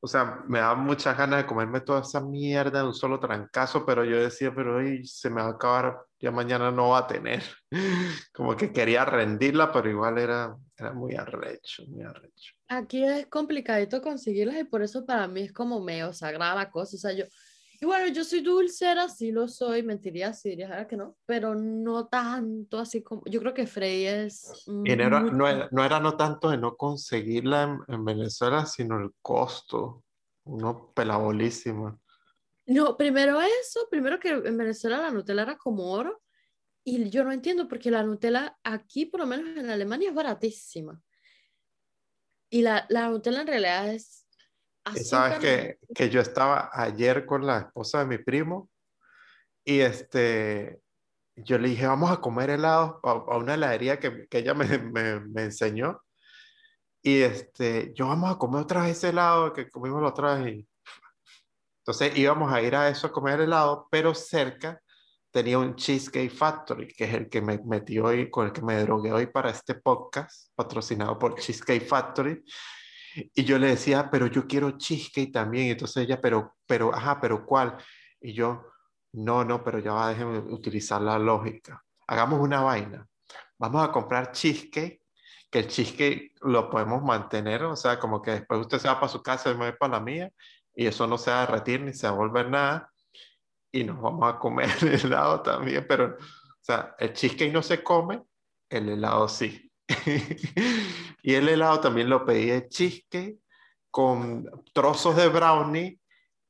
[0.00, 3.84] O sea, me daba muchas ganas de comerme toda esa mierda de un solo trancazo,
[3.86, 7.06] pero yo decía, pero hoy se me va a acabar, ya mañana no va a
[7.06, 7.42] tener.
[8.32, 12.52] Como que quería rendirla, pero igual era, era muy arrecho, muy arrecho.
[12.68, 16.96] Aquí es complicadito conseguirlas y por eso para mí es como medio sagrada la cosa.
[16.96, 17.24] O sea, yo,
[17.80, 22.06] y bueno, yo soy dulcera, sí lo soy, mentiría si diría que no, pero no
[22.08, 24.64] tanto así como, yo creo que Frey es...
[24.66, 28.64] Y no era, no, era, no, era, no tanto de no conseguirla en, en, Venezuela,
[28.66, 30.04] sino el costo,
[30.44, 31.98] uno pelabolísima.
[32.66, 36.22] No, primero eso, primero que en Venezuela la Nutella era como oro,
[36.82, 41.02] y yo no entiendo porque la Nutella aquí, por lo menos en Alemania, es baratísima.
[42.48, 44.25] Y la, la Nutella en realidad es
[44.94, 48.70] y sabes que, que, yo estaba ayer con la esposa de mi primo
[49.64, 50.80] y este,
[51.36, 54.78] yo le dije, vamos a comer helado a, a una heladería que, que ella me,
[54.78, 56.02] me, me, enseñó.
[57.02, 60.54] Y este, yo vamos a comer otra vez helado que comimos la otra vez.
[60.54, 60.68] Y...
[61.80, 64.80] Entonces íbamos a ir a eso a comer helado, pero cerca
[65.30, 68.80] tenía un Cheesecake Factory, que es el que me metí hoy, con el que me
[68.80, 72.42] drogué hoy para este podcast, patrocinado por Cheesecake Factory.
[73.34, 75.68] Y yo le decía, pero yo quiero cheesecake también.
[75.68, 77.76] Entonces ella, pero, pero, ajá, pero ¿cuál?
[78.20, 78.64] Y yo,
[79.12, 81.82] no, no, pero ya va, déjeme utilizar la lógica.
[82.06, 83.06] Hagamos una vaina.
[83.58, 85.00] Vamos a comprar cheesecake,
[85.50, 89.08] que el cheesecake lo podemos mantener, o sea, como que después usted se va para
[89.12, 90.30] su casa y me voy para la mía,
[90.74, 92.92] y eso no se va a derretir ni se va a volver nada,
[93.72, 97.82] y nos vamos a comer el helado también, pero, o sea, el cheesecake no se
[97.82, 98.22] come,
[98.68, 99.65] el helado sí.
[101.22, 103.38] y el helado también lo pedí de cheesecake
[103.90, 106.00] con trozos de brownie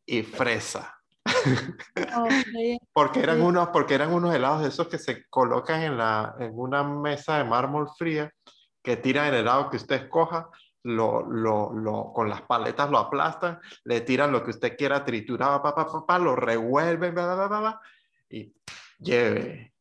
[0.07, 0.93] y fresa.
[2.93, 6.53] porque, eran unos, porque eran unos helados de esos que se colocan en, la, en
[6.55, 8.33] una mesa de mármol fría,
[8.83, 10.49] que tiran el helado que usted escoja,
[10.85, 15.61] lo, lo, lo, con las paletas lo aplastan, le tiran lo que usted quiera triturado,
[15.63, 17.15] pa, pa, pa, lo revuelven,
[18.31, 18.55] y
[18.99, 19.76] lleve.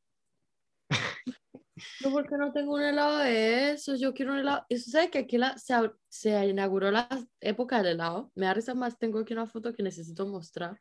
[1.99, 4.65] Yo porque no tengo un helado de eso, yo quiero un helado.
[4.69, 5.73] Eso sabe que aquí la, se,
[6.07, 7.07] se, inauguró la
[7.41, 8.31] época del helado.
[8.35, 10.79] Me da risa más, tengo aquí una foto que necesito mostrar.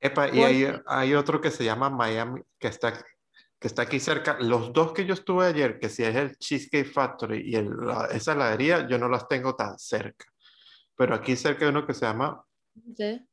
[0.00, 4.38] Epa, y hay, hay, otro que se llama Miami, que está, que está aquí cerca.
[4.40, 8.06] Los dos que yo estuve ayer, que si es el Cheesecake Factory y el, la,
[8.06, 10.26] esa heladería, yo no las tengo tan cerca.
[10.96, 12.44] Pero aquí cerca hay uno que se llama...
[12.96, 13.26] Sí.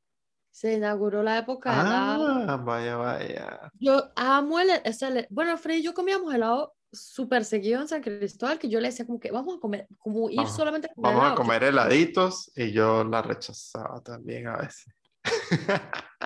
[0.51, 3.71] Se inauguró la época ah, vaya, vaya.
[3.79, 8.57] Yo amo el, ese, bueno, Freddy y yo comíamos helado súper seguido en San Cristóbal,
[8.59, 11.31] que yo le decía como que vamos a comer, como ir solamente a comer Vamos
[11.31, 14.93] a comer heladitos y yo la rechazaba también a veces.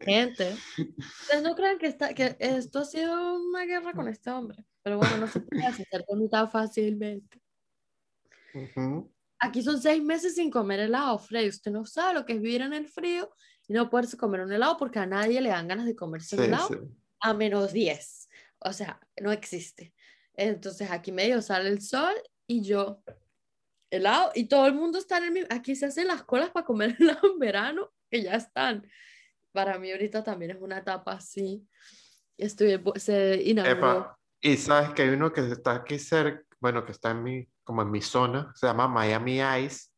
[0.00, 0.56] Gente,
[0.98, 4.98] ustedes no crean que, está, que esto ha sido una guerra con este hombre, pero
[4.98, 5.86] bueno, no se puede hacer
[6.30, 7.40] tan fácilmente.
[8.54, 9.08] Uh
[9.38, 11.48] Aquí son seis meses sin comer helado, Freddy.
[11.48, 13.30] Usted no sabe lo que es vivir en el frío
[13.68, 16.44] y no poderse comer un helado porque a nadie le dan ganas de comerse un
[16.44, 16.68] helado
[17.20, 18.28] a menos 10.
[18.60, 19.92] O sea, no existe.
[20.34, 22.14] Entonces aquí medio sale el sol
[22.46, 23.02] y yo
[23.90, 25.48] helado y todo el mundo está en el mismo.
[25.50, 28.88] Aquí se hacen las colas para comer helado en verano que ya están.
[29.52, 31.66] Para mí ahorita también es una etapa así.
[32.38, 34.16] Estoy, se inauguró.
[34.40, 37.82] Y sabes que hay uno que está aquí cerca, bueno, que está en mi como
[37.82, 39.90] en mi zona, se llama Miami Ice,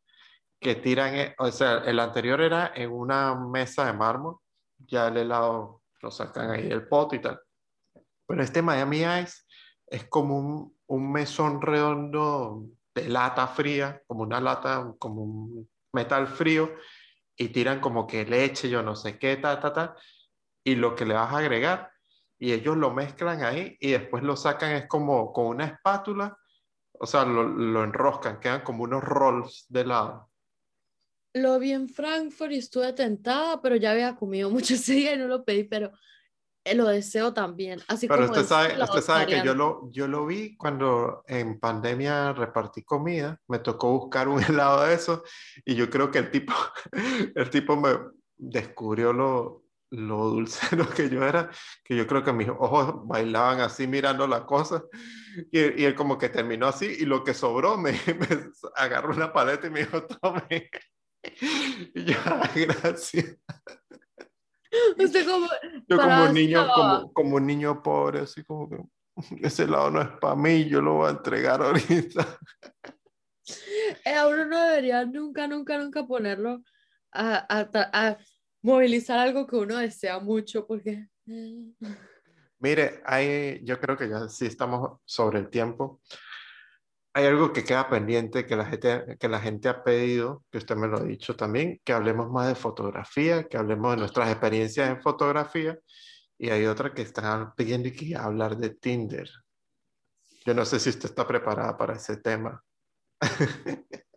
[0.58, 4.38] que tiran, e, o sea, el anterior era en una mesa de mármol,
[4.78, 7.38] ya el helado lo sacan ahí del pot y tal.
[8.26, 9.42] Pero este Miami Ice
[9.86, 12.64] es como un, un mesón redondo
[12.94, 16.72] de lata fría, como una lata, como un metal frío,
[17.36, 19.96] y tiran como que leche, yo no sé qué, ta, ta, ta,
[20.64, 21.92] y lo que le vas a agregar,
[22.38, 26.38] y ellos lo mezclan ahí y después lo sacan, es como con una espátula
[27.00, 30.30] o sea, lo, lo enroscan, quedan como unos rolls de helado.
[31.34, 35.18] Lo vi en Frankfurt y estuve tentada, pero ya había comido mucho ese día y
[35.18, 35.92] no lo pedí, pero
[36.64, 37.80] eh, lo deseo también.
[37.88, 41.58] Así pero como usted sabe, usted sabe que yo lo, yo lo vi cuando en
[41.58, 45.22] pandemia repartí comida, me tocó buscar un helado de eso
[45.64, 46.52] y yo creo que el tipo,
[47.34, 47.90] el tipo me
[48.36, 51.50] descubrió lo, lo dulcero que yo era,
[51.84, 54.82] que yo creo que mis ojos bailaban así mirando la cosa.
[55.50, 59.32] Y, y él como que terminó así y lo que sobró me, me agarró una
[59.32, 60.70] paleta y me dijo, tome.
[61.94, 63.36] Y yo, "Ah, gracias.
[64.96, 65.48] Usted como,
[65.88, 68.78] Yo como un niño, como, como un niño pobre, así como que
[69.42, 72.38] ese lado no es para mí, yo lo voy a entregar ahorita.
[74.04, 76.62] Eh, a uno no debería nunca, nunca, nunca ponerlo
[77.12, 78.18] a, a a
[78.62, 81.08] movilizar algo que uno desea mucho, porque...
[81.26, 81.72] eh,
[82.60, 86.00] Mire, hay, yo creo que ya sí estamos sobre el tiempo.
[87.14, 90.76] Hay algo que queda pendiente que la gente, que la gente ha pedido, que usted
[90.76, 94.90] me lo ha dicho también, que hablemos más de fotografía, que hablemos de nuestras experiencias
[94.90, 95.78] en fotografía.
[96.36, 99.28] Y hay otra que están pidiendo que hablar de Tinder.
[100.44, 102.62] Yo no sé si usted está preparada para ese tema.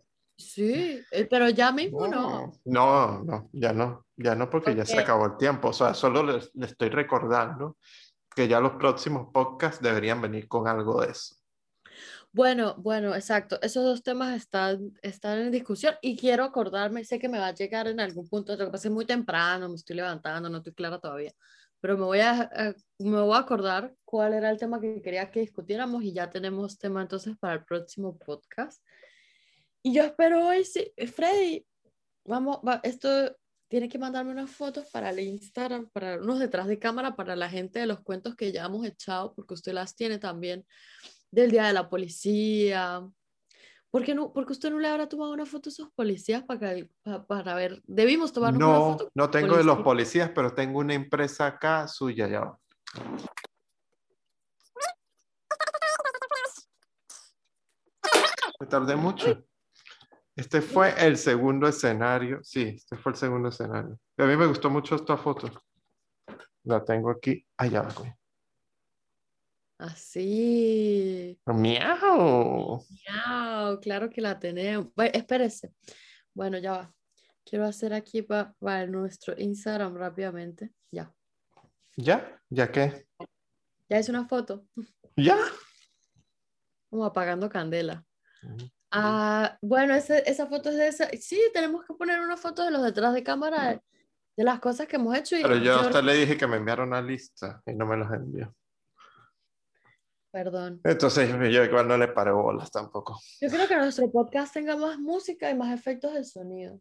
[0.42, 2.52] Sí, eh, pero ya mismo no.
[2.64, 5.68] No, no, ya no, ya no porque ya se acabó el tiempo.
[5.68, 7.76] O sea, solo le, estoy recordando
[8.34, 11.36] que ya los próximos podcasts deberían venir con algo de eso.
[12.32, 13.60] Bueno, bueno, exacto.
[13.60, 17.54] Esos dos temas están, están en discusión y quiero acordarme, sé que me va a
[17.54, 20.72] llegar en algún punto, lo que pasa es muy temprano, me estoy levantando, no estoy
[20.72, 21.34] clara todavía,
[21.78, 25.30] pero me voy a, a- me voy a acordar cuál era el tema que quería
[25.30, 28.82] que discutiéramos y ya tenemos tema entonces para el próximo podcast.
[29.82, 31.66] Y yo espero hoy, sí, Freddy,
[32.24, 33.36] vamos, va, esto
[33.72, 37.48] tiene que mandarme unas fotos para el Instagram, para unos detrás de cámara, para la
[37.48, 40.66] gente de los cuentos que ya hemos echado, porque usted las tiene también
[41.30, 43.00] del día de la policía.
[43.90, 46.74] ¿Por qué, no, porque usted no le habrá tomado una foto a esos policías para,
[46.74, 47.80] que- pa- para ver?
[47.86, 49.04] Debimos tomarnos una No, foto.
[49.04, 50.30] con no los tengo de los policías.
[50.34, 52.52] pero tengo una empresa acá suya ya.
[58.60, 59.42] Me tardé mucho.
[60.42, 62.42] Este fue el segundo escenario.
[62.42, 63.96] Sí, este fue el segundo escenario.
[64.18, 65.48] A mí me gustó mucho esta foto.
[66.64, 67.46] La tengo aquí.
[67.56, 68.18] Allá va.
[69.78, 71.38] Así.
[71.46, 72.84] Miau.
[72.90, 74.92] Miau, claro que la tenemos.
[74.96, 75.72] Bueno, espérese.
[76.34, 76.94] Bueno, ya va.
[77.44, 80.72] Quiero hacer aquí pa- para nuestro Instagram rápidamente.
[80.90, 81.14] Ya.
[81.96, 82.42] ¿Ya?
[82.48, 83.06] ¿Ya qué?
[83.88, 84.66] Ya hice una foto.
[85.16, 85.38] ¿Ya?
[86.90, 88.04] Como apagando candela.
[88.92, 91.08] Ah, bueno, ese- esa foto es de esa.
[91.20, 93.80] Sí, tenemos que poner una foto de los detrás de cámara de,
[94.36, 95.36] de las cosas que hemos hecho.
[95.36, 97.96] Y Pero yo a usted le dije que me enviara una lista y no me
[97.96, 98.54] las envió.
[100.30, 100.80] Perdón.
[100.84, 103.20] Entonces yo igual no le paré bolas tampoco.
[103.40, 106.80] Yo creo que nuestro podcast tenga más música y más efectos de sonido.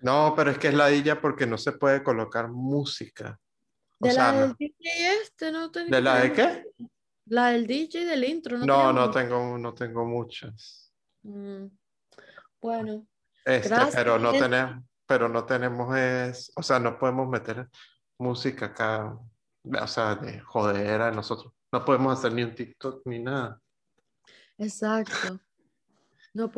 [0.00, 3.38] No, pero es que es ladilla porque no se puede colocar música.
[3.98, 4.54] O De sea, la del.
[4.58, 5.70] DJ este, ¿no?
[5.70, 6.64] ten- ¿De la de qué?
[7.26, 8.64] La del DJ del intro, ¿no?
[8.64, 10.89] No, no tengo, no tengo muchas.
[11.22, 11.66] Mm,
[12.60, 13.06] Bueno,
[13.44, 17.68] Este, pero no tenemos, pero no tenemos es, o sea, no podemos meter
[18.18, 19.18] música acá,
[19.64, 21.52] o sea, de jodera de nosotros.
[21.72, 23.60] No podemos hacer ni un TikTok ni nada.
[24.58, 25.40] exacto.
[26.34, 26.50] No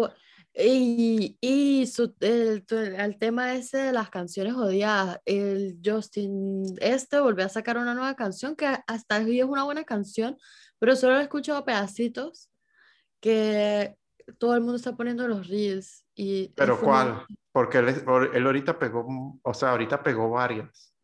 [0.54, 7.46] y, y su- el, el tema ese de las canciones odiadas, el Justin este volvió
[7.46, 10.36] a sacar una nueva canción que hasta hoy es una buena canción,
[10.78, 12.50] pero solo he escuchado pedacitos
[13.20, 13.96] que
[14.38, 16.04] todo el mundo está poniendo en los reels.
[16.14, 17.24] Y Pero ¿cuál?
[17.52, 17.88] Porque él,
[18.34, 20.94] él ahorita pegó, o sea, ahorita pegó varias.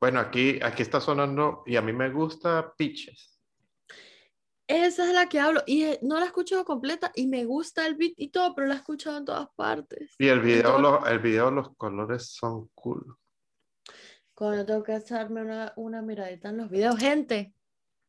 [0.00, 3.40] Bueno, aquí, aquí está sonando y a mí me gusta Pitches.
[4.68, 7.86] Esa es la que hablo y eh, no la he escuchado completa y me gusta
[7.86, 10.14] el beat y todo, pero la he escuchado en todas partes.
[10.18, 13.16] Y el video, los, el video, los colores son cool.
[14.34, 17.54] Cuando tengo que echarme una, una miradita en los videos, gente,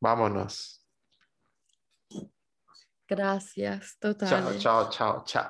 [0.02, 0.79] Vámonos.
[3.10, 4.58] Gracias, Chao, total.
[4.60, 5.50] chao, chao, chao.